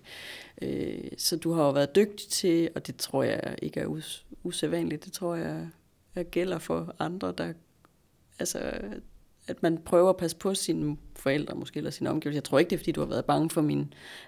øh, 0.61 0.97
så 1.17 1.37
du 1.37 1.51
har 1.51 1.63
jo 1.63 1.71
været 1.71 1.95
dygtig 1.95 2.27
til, 2.29 2.69
og 2.75 2.87
det 2.87 2.95
tror 2.95 3.23
jeg 3.23 3.55
ikke 3.61 3.79
er 3.79 3.85
us- 3.87 4.23
usædvanligt, 4.43 5.05
det 5.05 5.13
tror 5.13 5.35
jeg, 5.35 5.67
jeg 6.15 6.25
gælder 6.25 6.57
for 6.59 6.95
andre, 6.99 7.33
der, 7.37 7.53
altså, 8.39 8.59
at 9.47 9.63
man 9.63 9.77
prøver 9.85 10.09
at 10.09 10.17
passe 10.17 10.37
på 10.37 10.53
sine 10.55 10.97
forældre 11.15 11.55
måske, 11.55 11.77
eller 11.77 11.91
sine 11.91 12.09
omgivelser. 12.09 12.37
Jeg 12.37 12.43
tror 12.43 12.59
ikke, 12.59 12.69
det 12.69 12.75
er, 12.75 12.79
fordi 12.79 12.91
du 12.91 13.01
har 13.01 13.07
været 13.07 13.25
bange 13.25 13.49
for 13.49 13.61
min, 13.61 13.79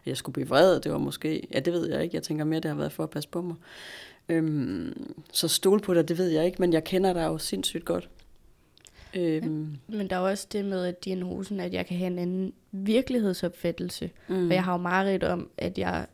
at 0.02 0.08
jeg 0.08 0.18
skulle 0.18 0.34
blive 0.34 0.48
vred. 0.48 0.80
Det 0.80 0.92
var 0.92 0.98
måske, 0.98 1.48
ja, 1.54 1.60
det 1.60 1.74
ved 1.74 1.90
jeg 1.90 2.04
ikke. 2.04 2.16
Jeg 2.16 2.24
tænker 2.24 2.46
mere, 2.46 2.60
det 2.60 2.72
har 2.72 2.78
været 2.78 2.92
for 2.92 3.04
at 3.04 3.10
passe 3.10 3.30
på 3.30 3.42
mig. 3.42 3.56
Øhm, 4.30 5.14
så 5.32 5.48
stol 5.48 5.82
på 5.82 5.94
dig, 5.94 6.08
det 6.08 6.18
ved 6.18 6.28
jeg 6.28 6.46
ikke, 6.46 6.62
men 6.62 6.74
jeg 6.74 6.84
kender 6.84 7.14
dig 7.14 7.26
jo 7.26 7.38
sindssygt 7.38 7.86
godt. 7.86 8.10
Øhm, 9.16 9.78
Men 9.88 10.10
der 10.10 10.16
er 10.16 10.20
også 10.20 10.48
det 10.52 10.66
med 10.66 10.86
at 10.86 11.06
diagnosen, 11.06 11.60
at 11.60 11.74
jeg 11.74 11.86
kan 11.86 11.98
have 11.98 12.08
en 12.08 12.20
anden 12.20 12.54
virkelighedsopfattelse. 12.72 14.12
mm. 14.28 14.48
Og 14.48 14.54
jeg 14.54 14.64
har 14.64 14.72
jo 14.72 14.78
meget 14.78 15.24
om, 15.24 15.50
at 15.58 15.78
jeg 15.78 16.08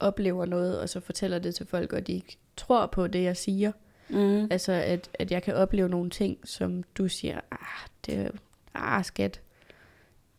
oplever 0.00 0.46
noget, 0.46 0.80
og 0.80 0.88
så 0.88 1.00
fortæller 1.00 1.38
det 1.38 1.54
til 1.54 1.66
folk, 1.66 1.92
og 1.92 2.06
de 2.06 2.12
ikke 2.12 2.36
tror 2.56 2.86
på 2.86 3.06
det, 3.06 3.22
jeg 3.22 3.36
siger. 3.36 3.72
Mm. 4.08 4.48
Altså, 4.50 4.72
at, 4.72 5.10
at 5.14 5.30
jeg 5.30 5.42
kan 5.42 5.54
opleve 5.54 5.88
nogle 5.88 6.10
ting, 6.10 6.38
som 6.44 6.82
du 6.94 7.08
siger, 7.08 7.40
ah, 7.50 7.88
det 8.06 8.14
er 8.14 8.30
ah, 8.74 9.04
skat. 9.04 9.40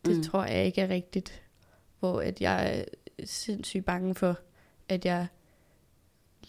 Det 0.04 0.16
mm. 0.16 0.22
tror 0.22 0.44
jeg 0.44 0.64
ikke 0.64 0.80
er 0.80 0.88
rigtigt. 0.88 1.42
Hvor 2.00 2.20
at 2.20 2.40
jeg 2.40 2.78
er 2.78 2.84
sindssygt 3.24 3.84
bange 3.84 4.14
for, 4.14 4.38
at 4.88 5.04
jeg 5.04 5.26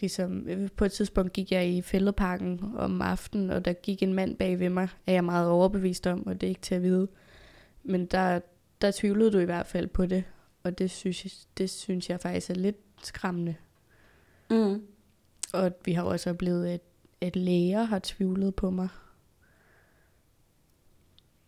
ligesom, 0.02 0.48
på 0.78 0.86
et 0.86 0.92
tidspunkt 0.92 1.34
gik 1.34 1.52
jeg 1.52 1.70
i 1.70 1.82
fældeparken 1.82 2.74
om 2.78 3.02
aftenen, 3.02 3.50
og 3.50 3.66
der 3.66 3.74
gik 3.74 4.04
en 4.04 4.14
mand 4.14 4.38
bag 4.38 4.60
ved 4.60 4.70
mig, 4.70 4.88
er 5.08 5.14
jeg 5.14 5.24
meget 5.24 5.50
overbevist 5.50 6.08
om, 6.08 6.28
og 6.28 6.42
det 6.42 6.48
er 6.48 6.50
ikke 6.50 6.62
til 6.62 6.76
at 6.76 6.84
vide. 6.84 7.08
Men 7.84 8.06
der, 8.06 8.40
der 8.82 8.92
tvivlede 8.92 9.32
du 9.32 9.40
i 9.40 9.46
hvert 9.46 9.66
fald 9.66 9.88
på 9.88 10.06
det, 10.06 10.24
og 10.64 10.78
det 10.78 10.92
synes, 10.92 11.48
det 11.58 11.70
synes 11.70 12.10
jeg 12.10 12.20
faktisk 12.20 12.50
er 12.50 12.56
lidt 12.56 12.78
skræmmende. 13.04 13.56
Mm. 14.50 14.82
Og 15.54 15.72
vi 15.86 15.94
har 15.94 16.04
også 16.04 16.30
oplevet, 16.30 16.68
at, 16.68 16.82
at 17.22 17.36
læger 17.36 17.84
har 17.84 18.00
tvivlet 18.04 18.56
på 18.56 18.70
mig. 18.70 18.88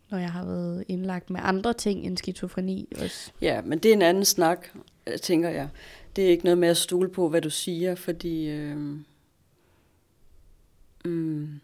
Når 0.10 0.18
jeg 0.18 0.32
har 0.32 0.46
været 0.46 0.84
indlagt 0.88 1.30
med 1.30 1.40
andre 1.44 1.74
ting 1.74 2.06
end 2.06 2.18
skizofreni 2.18 2.90
også. 3.02 3.32
Ja, 3.42 3.62
men 3.62 3.80
det 3.80 3.90
er 3.90 3.94
en 3.94 4.02
anden 4.02 4.26
snak, 4.26 4.68
øh, 5.08 5.18
tænker 5.18 5.50
jeg. 5.50 5.70
Det 6.18 6.26
er 6.26 6.30
ikke 6.30 6.44
noget 6.44 6.58
med 6.58 6.68
at 6.68 6.78
stole 6.78 7.10
på, 7.10 7.30
hvad 7.30 7.42
du 7.42 7.50
siger, 7.50 7.96
fordi... 7.96 8.50
Øh, 8.50 8.78
mm, 11.06 11.60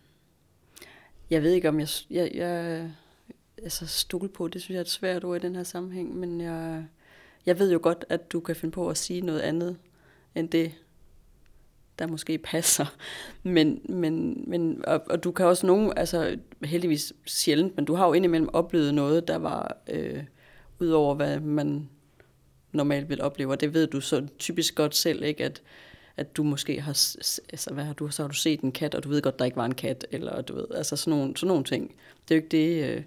jeg 1.29 1.43
ved 1.43 1.51
ikke, 1.51 1.69
om 1.69 1.79
jeg... 1.79 1.87
jeg, 2.09 2.31
jeg 2.33 2.91
altså, 3.57 3.87
stole 3.87 4.29
på, 4.29 4.47
det 4.47 4.61
synes 4.61 4.73
jeg 4.73 4.77
er 4.77 4.81
et 4.81 4.89
svært 4.89 5.23
ord 5.23 5.37
i 5.37 5.47
den 5.47 5.55
her 5.55 5.63
sammenhæng, 5.63 6.15
men 6.15 6.41
jeg, 6.41 6.85
jeg 7.45 7.59
ved 7.59 7.71
jo 7.71 7.79
godt, 7.81 8.05
at 8.09 8.31
du 8.31 8.39
kan 8.39 8.55
finde 8.55 8.71
på 8.71 8.89
at 8.89 8.97
sige 8.97 9.21
noget 9.21 9.39
andet, 9.39 9.77
end 10.35 10.49
det, 10.49 10.71
der 11.99 12.07
måske 12.07 12.37
passer. 12.37 12.85
Men, 13.43 13.81
men, 13.89 14.43
men 14.47 14.85
og, 14.87 15.03
og 15.09 15.23
du 15.23 15.31
kan 15.31 15.45
også 15.45 15.67
nogen, 15.67 15.93
altså 15.97 16.37
heldigvis 16.63 17.13
sjældent, 17.25 17.75
men 17.75 17.85
du 17.85 17.95
har 17.95 18.07
jo 18.07 18.13
indimellem 18.13 18.49
oplevet 18.53 18.93
noget, 18.93 19.27
der 19.27 19.37
var 19.37 19.77
øh, 19.89 20.23
ud 20.79 20.89
over, 20.89 21.15
hvad 21.15 21.39
man 21.39 21.89
normalt 22.73 23.09
vil 23.09 23.21
opleve, 23.21 23.51
og 23.51 23.62
det 23.62 23.73
ved 23.73 23.88
du 23.88 24.01
så 24.01 24.27
typisk 24.39 24.75
godt 24.75 24.95
selv, 24.95 25.23
ikke, 25.23 25.45
at, 25.45 25.62
at 26.17 26.38
du 26.38 26.43
måske 26.43 26.81
har, 26.81 26.91
altså 27.51 27.73
hvad 27.73 27.83
har 27.83 27.93
du, 27.93 28.09
så 28.09 28.23
har 28.23 28.27
du 28.27 28.36
set 28.36 28.62
en 28.62 28.71
kat, 28.71 28.95
og 28.95 29.03
du 29.03 29.09
ved 29.09 29.21
godt, 29.21 29.39
der 29.39 29.45
ikke 29.45 29.57
var 29.57 29.65
en 29.65 29.75
kat, 29.75 30.07
eller 30.12 30.41
du 30.41 30.55
ved, 30.55 30.65
altså 30.75 30.95
sådan 30.95 31.19
nogle, 31.19 31.38
sådan 31.38 31.47
nogle 31.47 31.63
ting. 31.63 31.95
Det 32.27 32.36
er 32.36 32.39
jo 32.39 32.43
ikke 32.43 32.57
det, 32.57 32.89
øh, 32.89 33.03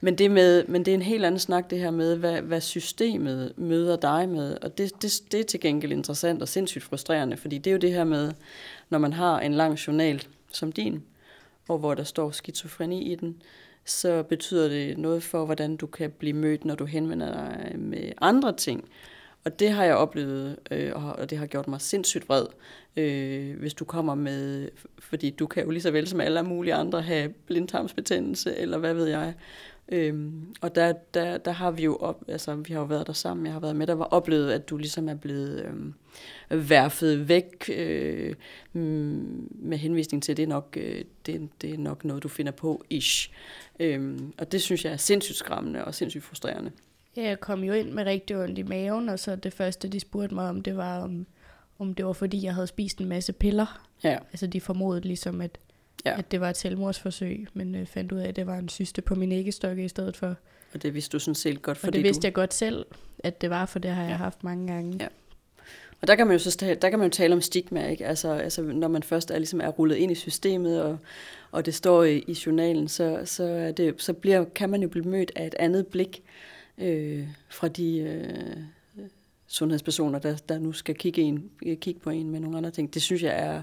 men 0.00 0.18
det, 0.18 0.30
med, 0.30 0.64
men 0.64 0.84
det 0.84 0.90
er 0.90 0.94
en 0.94 1.02
helt 1.02 1.24
anden 1.24 1.38
snak, 1.38 1.70
det 1.70 1.78
her 1.78 1.90
med, 1.90 2.16
hvad, 2.16 2.42
hvad 2.42 2.60
systemet 2.60 3.52
møder 3.56 3.96
dig 3.96 4.28
med, 4.28 4.56
og 4.62 4.78
det, 4.78 5.02
det, 5.02 5.22
det 5.32 5.40
er 5.40 5.44
til 5.44 5.60
gengæld 5.60 5.92
interessant 5.92 6.42
og 6.42 6.48
sindssygt 6.48 6.84
frustrerende, 6.84 7.36
fordi 7.36 7.58
det 7.58 7.70
er 7.70 7.72
jo 7.72 7.78
det 7.78 7.92
her 7.92 8.04
med, 8.04 8.32
når 8.90 8.98
man 8.98 9.12
har 9.12 9.40
en 9.40 9.54
lang 9.54 9.74
journal 9.74 10.26
som 10.52 10.72
din, 10.72 11.02
og 11.68 11.78
hvor 11.78 11.94
der 11.94 12.04
står 12.04 12.30
skizofreni 12.30 13.12
i 13.12 13.14
den, 13.14 13.42
så 13.90 14.22
betyder 14.22 14.68
det 14.68 14.98
noget 14.98 15.22
for, 15.22 15.44
hvordan 15.44 15.76
du 15.76 15.86
kan 15.86 16.10
blive 16.10 16.32
mødt, 16.32 16.64
når 16.64 16.74
du 16.74 16.84
henvender 16.84 17.32
dig 17.32 17.78
med 17.78 18.12
andre 18.20 18.56
ting. 18.56 18.88
Og 19.44 19.58
det 19.58 19.70
har 19.70 19.84
jeg 19.84 19.94
oplevet, 19.94 20.56
øh, 20.70 20.92
og 21.18 21.30
det 21.30 21.38
har 21.38 21.46
gjort 21.46 21.68
mig 21.68 21.80
sindssygt 21.80 22.28
vred, 22.28 22.46
øh, 22.96 23.58
hvis 23.58 23.74
du 23.74 23.84
kommer 23.84 24.14
med, 24.14 24.68
fordi 24.98 25.30
du 25.30 25.46
kan 25.46 25.64
jo 25.64 25.70
lige 25.70 25.82
så 25.82 25.90
vel 25.90 26.08
som 26.08 26.20
alle 26.20 26.42
mulige 26.42 26.74
andre 26.74 27.02
have 27.02 27.28
blindtarmsbetændelse, 27.28 28.56
eller 28.56 28.78
hvad 28.78 28.94
ved 28.94 29.06
jeg. 29.06 29.34
Øhm, 29.92 30.54
og 30.60 30.74
der, 30.74 30.92
der, 31.14 31.38
der 31.38 31.50
har 31.50 31.70
vi 31.70 31.82
jo 31.82 31.96
op, 31.96 32.24
altså 32.28 32.54
vi 32.54 32.72
har 32.72 32.80
jo 32.80 32.86
været 32.86 33.06
der 33.06 33.12
sammen, 33.12 33.46
jeg 33.46 33.52
har 33.52 33.60
været 33.60 33.76
med, 33.76 33.86
der 33.86 33.94
var 33.94 34.04
oplevet, 34.04 34.52
at 34.52 34.70
du 34.70 34.76
ligesom 34.76 35.08
er 35.08 35.14
blevet 35.14 35.64
øhm, 35.64 35.94
værfet 36.50 37.28
væk 37.28 37.70
øh, 37.76 38.34
mm, 38.72 39.48
med 39.50 39.78
henvisning 39.78 40.22
til, 40.22 40.32
at 40.32 40.36
det 40.36 40.42
er 40.42 40.46
nok, 40.46 40.76
øh, 40.80 41.04
det, 41.26 41.48
det 41.62 41.74
er 41.74 41.78
nok 41.78 42.04
noget, 42.04 42.22
du 42.22 42.28
finder 42.28 42.52
på, 42.52 42.84
ish. 42.90 43.30
Øhm, 43.80 44.32
og 44.38 44.52
det 44.52 44.62
synes 44.62 44.84
jeg 44.84 44.92
er 44.92 44.96
sindssygt 44.96 45.38
skræmmende 45.38 45.84
og 45.84 45.94
sindssygt 45.94 46.24
frustrerende. 46.24 46.70
Ja, 47.16 47.22
jeg 47.22 47.40
kom 47.40 47.64
jo 47.64 47.72
ind 47.72 47.90
med 47.90 48.04
rigtig 48.04 48.36
ondt 48.36 48.58
i 48.58 48.62
maven, 48.62 49.08
og 49.08 49.18
så 49.18 49.36
det 49.36 49.52
første, 49.52 49.88
de 49.88 50.00
spurgte 50.00 50.34
mig 50.34 50.48
om, 50.48 50.62
det 50.62 50.76
var, 50.76 50.98
om, 50.98 51.26
om 51.78 51.94
det 51.94 52.06
var 52.06 52.12
fordi, 52.12 52.42
jeg 52.42 52.54
havde 52.54 52.66
spist 52.66 52.98
en 52.98 53.08
masse 53.08 53.32
piller. 53.32 53.86
Ja, 54.04 54.18
Altså, 54.32 54.46
de 54.46 54.60
formodede 54.60 55.06
ligesom, 55.06 55.40
at, 55.40 55.58
Ja. 56.06 56.18
at 56.18 56.30
det 56.30 56.40
var 56.40 56.50
et 56.50 56.56
selvmordsforsøg, 56.56 57.46
men 57.54 57.74
øh, 57.74 57.86
fandt 57.86 58.12
ud 58.12 58.18
af, 58.18 58.28
at 58.28 58.36
det 58.36 58.46
var 58.46 58.58
en 58.58 58.68
syste 58.68 59.02
på 59.02 59.14
min 59.14 59.32
æggestokke 59.32 59.84
i 59.84 59.88
stedet 59.88 60.16
for. 60.16 60.34
og 60.74 60.82
det 60.82 60.94
vidste 60.94 61.12
du 61.12 61.18
sådan 61.18 61.34
set 61.34 61.62
godt, 61.62 61.76
Og 61.78 61.80
fordi 61.80 61.96
det 61.98 62.04
vidste 62.04 62.22
du... 62.22 62.26
jeg 62.26 62.34
godt 62.34 62.54
selv, 62.54 62.86
at 63.18 63.40
det 63.40 63.50
var, 63.50 63.66
for 63.66 63.78
det 63.78 63.90
har 63.90 64.02
jeg 64.02 64.10
Ja. 64.10 64.16
haft 64.16 64.44
mange 64.44 64.72
gange. 64.72 64.96
Ja. 65.00 65.06
Og 66.02 66.08
der 66.08 66.14
kan 66.14 66.26
man 66.26 66.34
jo 66.36 66.38
så 66.38 66.76
der 66.82 66.90
kan 66.90 66.98
man 66.98 67.08
jo 67.08 67.12
tale 67.12 67.34
om 67.34 67.40
stigma, 67.40 67.86
ikke? 67.88 68.06
Altså, 68.06 68.32
altså 68.32 68.62
når 68.62 68.88
man 68.88 69.02
først 69.02 69.30
er, 69.30 69.38
ligesom 69.38 69.60
er 69.60 69.68
rullet 69.68 69.96
ind 69.96 70.12
i 70.12 70.14
systemet, 70.14 70.82
og, 70.82 70.98
og 71.52 71.66
det 71.66 71.74
står 71.74 72.04
i, 72.04 72.18
i 72.18 72.36
journalen, 72.46 72.88
så, 72.88 73.22
så, 73.24 73.44
er 73.44 73.72
det, 73.72 73.94
så 74.02 74.12
bliver, 74.12 74.44
kan 74.44 74.70
man 74.70 74.82
jo 74.82 74.88
blive 74.88 75.04
mødt 75.04 75.32
af 75.36 75.46
et 75.46 75.54
andet 75.58 75.86
blik 75.86 76.22
øh, 76.78 77.26
fra 77.48 77.68
de 77.68 77.98
øh, 77.98 78.56
sundhedspersoner, 79.46 80.18
der, 80.18 80.36
der 80.48 80.58
nu 80.58 80.72
skal 80.72 80.94
kigge, 80.94 81.22
en, 81.22 81.50
kigge 81.80 82.00
på 82.00 82.10
en 82.10 82.30
med 82.30 82.40
nogle 82.40 82.56
andre 82.56 82.70
ting. 82.70 82.94
Det 82.94 83.02
synes 83.02 83.22
jeg 83.22 83.38
er 83.40 83.62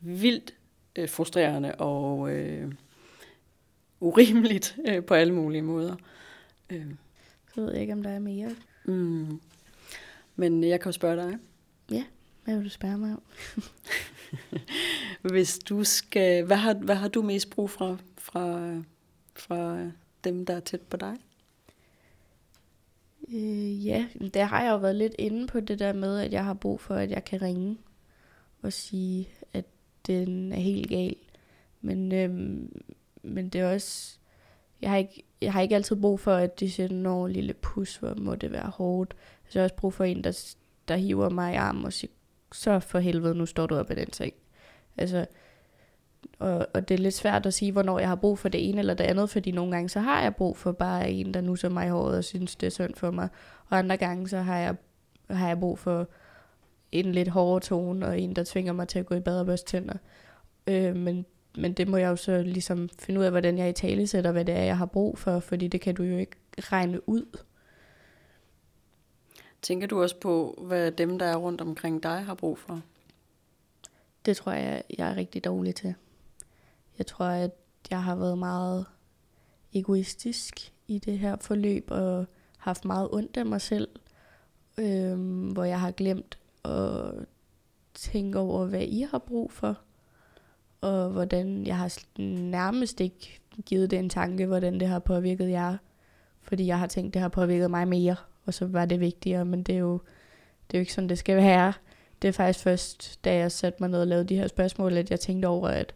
vildt 0.00 0.54
øh, 0.96 1.08
frustrerende 1.08 1.74
og 1.74 2.30
øh, 2.32 2.72
urimeligt 4.00 4.78
øh, 4.88 5.04
på 5.04 5.14
alle 5.14 5.34
mulige 5.34 5.62
måder. 5.62 5.96
Øh, 6.70 6.86
Så 7.54 7.60
ved 7.60 7.72
jeg 7.72 7.80
ikke, 7.80 7.92
om 7.92 8.02
der 8.02 8.10
er 8.10 8.18
mere. 8.18 8.50
mm. 8.84 9.40
Men 10.36 10.64
jeg 10.64 10.80
kan 10.80 10.88
jo 10.88 10.92
spørge 10.92 11.16
dig, 11.16 11.38
Hvad 12.44 12.54
vil 12.56 12.64
du 12.64 12.70
spørge 12.70 12.98
mig 12.98 13.12
om? 13.12 13.22
Hvis 15.32 15.58
du 15.58 15.84
skal, 15.84 16.44
hvad 16.44 16.56
har, 16.56 16.74
hvad 16.74 16.94
har 16.94 17.08
du 17.08 17.22
mest 17.22 17.50
brug 17.50 17.70
for 17.70 17.98
fra, 18.18 18.74
fra 19.36 19.90
dem, 20.24 20.46
der 20.46 20.54
er 20.56 20.60
tæt 20.60 20.80
på 20.80 20.96
dig? 20.96 21.16
Øh, 23.28 23.86
ja, 23.86 24.06
der 24.34 24.44
har 24.44 24.62
jeg 24.62 24.70
jo 24.70 24.76
været 24.76 24.96
lidt 24.96 25.14
inde 25.18 25.46
på 25.46 25.60
det 25.60 25.78
der 25.78 25.92
med, 25.92 26.18
at 26.20 26.32
jeg 26.32 26.44
har 26.44 26.54
brug 26.54 26.80
for, 26.80 26.94
at 26.94 27.10
jeg 27.10 27.24
kan 27.24 27.42
ringe 27.42 27.76
og 28.62 28.72
sige, 28.72 29.28
den 30.06 30.52
er 30.52 30.60
helt 30.60 30.88
gal. 30.88 31.16
Men, 31.80 32.12
øhm, 32.12 32.82
men 33.22 33.48
det 33.48 33.60
er 33.60 33.72
også... 33.72 34.18
Jeg 34.82 34.90
har, 34.90 34.96
ikke, 34.96 35.22
jeg 35.42 35.52
har 35.52 35.60
ikke 35.60 35.74
altid 35.74 35.96
brug 35.96 36.20
for, 36.20 36.34
at 36.34 36.60
de 36.60 36.70
siger, 36.70 36.88
når 36.88 37.26
lille 37.26 37.54
pus, 37.54 37.96
hvor 37.96 38.14
må 38.14 38.34
det 38.34 38.52
være 38.52 38.70
hårdt. 38.74 39.16
Så 39.48 39.58
jeg 39.58 39.60
har 39.60 39.64
også 39.64 39.76
brug 39.76 39.92
for 39.92 40.04
en, 40.04 40.24
der, 40.24 40.54
der 40.88 40.96
hiver 40.96 41.28
mig 41.28 41.52
i 41.52 41.56
armen 41.56 41.84
og 41.84 41.92
siger, 41.92 42.12
så 42.52 42.80
for 42.80 42.98
helvede, 42.98 43.34
nu 43.34 43.46
står 43.46 43.66
du 43.66 43.76
op 43.76 43.90
i 43.90 43.94
den 43.94 44.12
seng. 44.12 44.32
Altså, 44.96 45.26
og, 46.38 46.66
og 46.74 46.88
det 46.88 46.94
er 46.94 46.98
lidt 46.98 47.14
svært 47.14 47.46
at 47.46 47.54
sige, 47.54 47.72
hvornår 47.72 47.98
jeg 47.98 48.08
har 48.08 48.14
brug 48.14 48.38
for 48.38 48.48
det 48.48 48.68
ene 48.68 48.78
eller 48.78 48.94
det 48.94 49.04
andet, 49.04 49.30
fordi 49.30 49.50
nogle 49.50 49.72
gange 49.72 49.88
så 49.88 50.00
har 50.00 50.22
jeg 50.22 50.34
brug 50.34 50.56
for 50.56 50.72
bare 50.72 51.10
en, 51.10 51.34
der 51.34 51.40
nusser 51.40 51.68
mig 51.68 51.86
i 51.86 51.90
håret 51.90 52.16
og 52.16 52.24
synes, 52.24 52.56
det 52.56 52.66
er 52.66 52.70
synd 52.70 52.94
for 52.94 53.10
mig. 53.10 53.28
Og 53.68 53.78
andre 53.78 53.96
gange 53.96 54.28
så 54.28 54.38
har 54.38 54.58
jeg, 54.58 54.74
har 55.30 55.48
jeg 55.48 55.60
brug 55.60 55.78
for 55.78 56.08
en 56.92 57.12
lidt 57.12 57.28
hårdere 57.28 57.60
tone, 57.60 58.06
og 58.06 58.20
en, 58.20 58.36
der 58.36 58.44
tvinger 58.44 58.72
mig 58.72 58.88
til 58.88 58.98
at 58.98 59.06
gå 59.06 59.14
i 59.14 59.20
bad 59.20 59.40
og 59.40 59.46
børste 59.46 59.70
tænder. 59.70 59.94
Øh, 60.66 60.96
men, 60.96 61.26
men 61.58 61.72
det 61.72 61.88
må 61.88 61.96
jeg 61.96 62.08
jo 62.08 62.16
så 62.16 62.42
ligesom 62.42 62.88
finde 62.98 63.20
ud 63.20 63.24
af, 63.24 63.30
hvordan 63.30 63.58
jeg 63.58 63.68
i 63.68 63.72
tale 63.72 64.06
sætter, 64.06 64.32
hvad 64.32 64.44
det 64.44 64.54
er, 64.54 64.62
jeg 64.62 64.78
har 64.78 64.86
brug 64.86 65.18
for, 65.18 65.40
fordi 65.40 65.68
det 65.68 65.80
kan 65.80 65.94
du 65.94 66.02
jo 66.02 66.16
ikke 66.16 66.36
regne 66.58 67.08
ud. 67.08 67.38
Tænker 69.62 69.86
du 69.86 70.02
også 70.02 70.16
på, 70.20 70.64
hvad 70.66 70.92
dem, 70.92 71.18
der 71.18 71.26
er 71.26 71.36
rundt 71.36 71.60
omkring 71.60 72.02
dig, 72.02 72.24
har 72.24 72.34
brug 72.34 72.58
for? 72.58 72.80
Det 74.24 74.36
tror 74.36 74.52
jeg, 74.52 74.82
jeg 74.98 75.10
er 75.10 75.16
rigtig 75.16 75.44
dårlig 75.44 75.74
til. 75.74 75.94
Jeg 76.98 77.06
tror, 77.06 77.24
at 77.24 77.50
jeg 77.90 78.02
har 78.02 78.16
været 78.16 78.38
meget 78.38 78.86
egoistisk 79.72 80.72
i 80.88 80.98
det 80.98 81.18
her 81.18 81.36
forløb, 81.40 81.84
og 81.90 82.26
haft 82.56 82.84
meget 82.84 83.08
ondt 83.12 83.36
af 83.36 83.46
mig 83.46 83.60
selv, 83.60 83.88
øhm, 84.78 85.48
hvor 85.48 85.64
jeg 85.64 85.80
har 85.80 85.90
glemt 85.90 86.38
og 86.62 87.14
tænke 87.94 88.38
over, 88.38 88.66
hvad 88.66 88.82
I 88.82 89.06
har 89.10 89.18
brug 89.18 89.52
for, 89.52 89.78
og 90.80 91.10
hvordan 91.10 91.66
jeg 91.66 91.76
har 91.76 91.98
nærmest 92.22 93.00
ikke 93.00 93.40
givet 93.66 93.90
det 93.90 93.98
en 93.98 94.08
tanke, 94.08 94.46
hvordan 94.46 94.80
det 94.80 94.88
har 94.88 94.98
påvirket 94.98 95.50
jer, 95.50 95.76
fordi 96.42 96.66
jeg 96.66 96.78
har 96.78 96.86
tænkt, 96.86 97.14
det 97.14 97.22
har 97.22 97.28
påvirket 97.28 97.70
mig 97.70 97.88
mere, 97.88 98.16
og 98.46 98.54
så 98.54 98.66
var 98.66 98.84
det 98.84 99.00
vigtigere, 99.00 99.44
men 99.44 99.62
det 99.62 99.74
er 99.74 99.78
jo, 99.78 99.92
det 100.70 100.76
er 100.76 100.78
jo 100.78 100.80
ikke 100.80 100.92
sådan, 100.92 101.08
det 101.08 101.18
skal 101.18 101.36
være. 101.36 101.72
Det 102.22 102.28
er 102.28 102.32
faktisk 102.32 102.64
først, 102.64 103.24
da 103.24 103.34
jeg 103.36 103.52
satte 103.52 103.82
mig 103.82 103.90
ned 103.90 104.00
og 104.00 104.06
lavede 104.06 104.24
de 104.24 104.36
her 104.36 104.46
spørgsmål, 104.46 104.96
at 104.96 105.10
jeg 105.10 105.20
tænkte 105.20 105.46
over, 105.46 105.68
at 105.68 105.94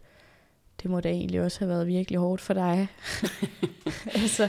det 0.83 0.90
må 0.90 1.00
da 1.00 1.09
egentlig 1.09 1.40
også 1.40 1.59
have 1.59 1.68
været 1.68 1.87
virkelig 1.87 2.18
hårdt 2.20 2.40
for 2.40 2.55
dig. 2.55 2.88
altså, 4.22 4.48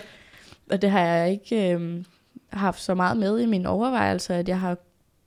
og 0.72 0.82
det 0.82 0.92
har 0.92 1.00
jeg 1.00 1.32
ikke 1.32 1.74
øh, 1.74 2.06
haft 2.50 2.82
så 2.82 2.96
meget 2.96 3.18
med 3.18 3.40
i 3.40 3.46
mine 3.46 3.70
overvejelser, 3.70 4.36
at 4.36 4.50
jeg 4.50 4.60
har 4.60 4.78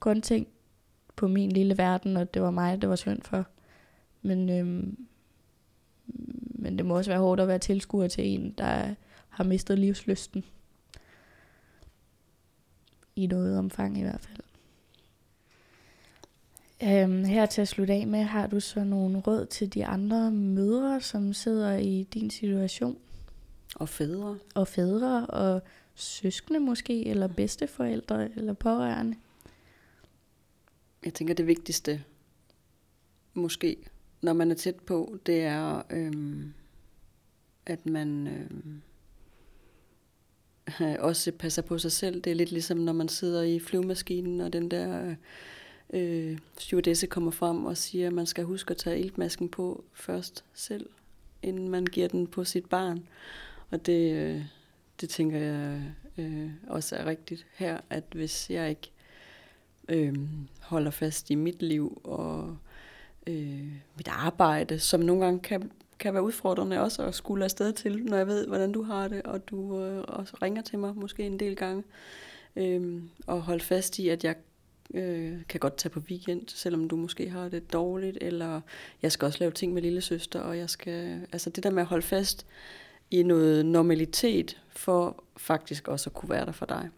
kun 0.01 0.23
tænkt 0.23 0.49
på 1.21 1.29
min 1.29 1.53
lille 1.53 1.79
verden, 1.79 2.17
og 2.17 2.35
det 2.35 2.43
var 2.43 2.51
mig, 2.51 2.83
det 2.83 2.89
var 2.89 2.97
synd 2.97 3.23
for. 3.23 3.47
Men, 4.23 4.51
øh, 4.51 4.93
men 6.53 6.79
det 6.79 6.87
må 6.87 6.97
også 6.97 7.11
være 7.11 7.21
hårdt 7.21 7.41
at 7.41 7.49
være 7.49 7.59
tilskuer 7.59 8.09
til 8.09 8.27
en, 8.27 8.55
der 8.59 8.95
har 9.29 9.45
mistet 9.45 9.79
livsløsten. 9.79 10.45
I 13.17 13.27
noget 13.27 13.59
omfang 13.59 13.99
i 13.99 14.03
hvert 14.03 14.21
fald. 14.21 14.41
Øhm, 16.83 17.25
her 17.25 17.47
til 17.47 17.61
at 17.61 17.69
slutte 17.69 17.93
af 17.93 18.07
med, 18.07 18.23
har 18.23 18.47
du 18.47 18.61
så 18.61 18.85
nogle 18.85 19.19
råd 19.19 19.47
til 19.47 19.75
de 19.75 19.87
andre 19.87 20.31
mødre, 20.31 21.01
som 21.01 21.33
sidder 21.33 21.77
i 21.77 22.03
din 22.03 22.31
situation? 22.31 22.99
Og 23.77 23.89
fædre. 23.89 24.39
Og 24.55 24.69
fædre, 24.69 25.27
og 25.27 25.63
søskende 25.95 26.61
måske, 26.61 27.07
eller 27.07 27.27
bedsteforældre, 27.27 28.29
eller 28.37 28.53
pårørende? 28.53 29.17
Jeg 31.05 31.15
tænker, 31.15 31.35
det 31.35 31.47
vigtigste, 31.47 32.05
måske, 33.35 33.77
når 34.23 34.33
man 34.33 34.51
er 34.51 34.55
tæt 34.55 34.77
på, 34.77 35.19
det 35.27 35.41
er, 35.41 35.83
øhm, 35.91 36.53
at 37.67 37.87
man 37.87 38.27
øhm, 38.27 38.83
også 41.09 41.33
passer 41.33 41.63
på 41.63 41.79
sig 41.79 41.93
selv. 41.93 42.21
Det 42.21 42.31
er 42.31 42.35
lidt 42.35 42.53
ligesom, 42.53 42.79
når 42.79 42.93
man 42.93 43.09
sidder 43.09 43.43
i 43.43 43.59
flyvemaskinen, 43.59 44.41
og 44.41 44.53
den 44.53 44.71
der 44.71 45.15
øh, 45.93 46.39
stewardesse 46.59 47.07
kommer 47.07 47.31
frem 47.31 47.65
og 47.65 47.77
siger, 47.77 48.07
at 48.07 48.13
man 48.13 48.27
skal 48.27 48.45
huske 48.45 48.71
at 48.71 48.77
tage 48.77 49.01
iltmasken 49.01 49.49
på 49.49 49.85
først 49.93 50.45
selv, 50.55 50.89
inden 51.43 51.69
man 51.69 51.87
giver 51.87 52.09
den 52.09 52.27
på 52.27 52.45
sit 52.45 52.67
barn. 52.67 53.09
Og 53.71 53.87
det, 53.87 54.13
øh, 54.13 54.43
det 55.01 55.09
tænker 55.09 55.39
jeg 55.39 55.83
øh, 56.19 56.51
også 56.67 56.97
er 56.97 57.07
rigtigt 57.07 57.47
her, 57.55 57.81
at 57.91 58.05
hvis 58.13 58.51
jeg 58.51 58.71
ikke 58.71 58.91
øh, 59.91 60.15
holder 60.61 60.91
fast 60.91 61.31
i 61.31 61.35
mit 61.35 61.63
liv 61.63 62.01
og 62.05 62.57
øh, 63.27 63.73
mit 63.97 64.09
arbejde, 64.09 64.79
som 64.79 65.01
nogle 65.01 65.25
gange 65.25 65.41
kan, 65.41 65.71
kan 65.99 66.15
være 66.15 66.23
udfordrende 66.23 66.81
også 66.81 67.03
at 67.03 67.15
skulle 67.15 67.45
afsted 67.45 67.73
til, 67.73 68.05
når 68.05 68.17
jeg 68.17 68.27
ved, 68.27 68.47
hvordan 68.47 68.73
du 68.73 68.83
har 68.83 69.09
det, 69.09 69.23
og 69.23 69.49
du 69.49 69.83
øh, 69.83 70.05
også 70.09 70.37
ringer 70.43 70.63
til 70.63 70.79
mig 70.79 70.97
måske 70.97 71.23
en 71.23 71.41
del 71.41 71.57
gange, 71.57 71.83
øh, 72.57 73.03
og 73.27 73.43
holde 73.43 73.65
fast 73.65 73.99
i, 73.99 74.09
at 74.09 74.25
jeg 74.25 74.35
øh, 74.95 75.39
kan 75.49 75.61
godt 75.61 75.77
tage 75.77 75.91
på 75.91 76.01
weekend, 76.01 76.43
selvom 76.49 76.89
du 76.89 76.97
måske 76.97 77.31
har 77.31 77.49
det 77.49 77.73
dårligt, 77.73 78.19
eller 78.21 78.61
jeg 79.03 79.13
skal 79.13 79.27
også 79.27 79.39
lave 79.41 79.53
ting 79.53 79.73
med 79.73 79.83
lille 79.83 80.01
søster, 80.01 80.41
og 80.41 80.59
jeg 80.59 80.71
skal, 80.71 81.27
altså 81.33 81.51
det 81.51 81.65
der 81.65 81.71
med 81.71 81.83
at 81.83 81.89
holde 81.89 82.07
fast 82.07 82.47
i 83.11 83.23
noget 83.23 83.67
normalitet, 83.67 84.63
for 84.69 85.25
faktisk 85.37 85.89
også 85.89 86.11
at 86.11 86.15
kunne 86.15 86.31
være 86.31 86.47
der 86.47 86.53
for 86.53 86.67
dig, 86.67 86.89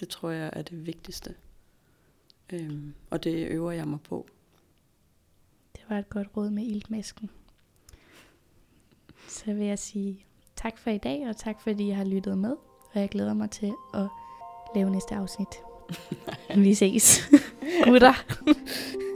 det 0.00 0.08
tror 0.08 0.30
jeg 0.30 0.50
er 0.52 0.62
det 0.62 0.86
vigtigste. 0.86 1.34
Øhm, 2.52 2.94
og 3.10 3.24
det 3.24 3.48
øver 3.48 3.72
jeg 3.72 3.88
mig 3.88 4.00
på. 4.00 4.26
Det 5.76 5.84
var 5.88 5.98
et 5.98 6.10
godt 6.10 6.28
råd 6.36 6.50
med 6.50 6.66
iltmasken. 6.66 7.30
Så 9.28 9.54
vil 9.54 9.66
jeg 9.66 9.78
sige 9.78 10.24
tak 10.56 10.78
for 10.78 10.90
i 10.90 10.98
dag, 10.98 11.28
og 11.28 11.36
tak 11.36 11.60
fordi 11.60 11.88
I 11.88 11.90
har 11.90 12.04
lyttet 12.04 12.38
med. 12.38 12.56
Og 12.94 13.00
jeg 13.00 13.08
glæder 13.08 13.34
mig 13.34 13.50
til 13.50 13.72
at 13.94 14.08
lave 14.74 14.90
næste 14.90 15.14
afsnit. 15.14 15.48
Vi 16.64 16.74
ses. 16.74 17.30
Gutter. 17.84 18.12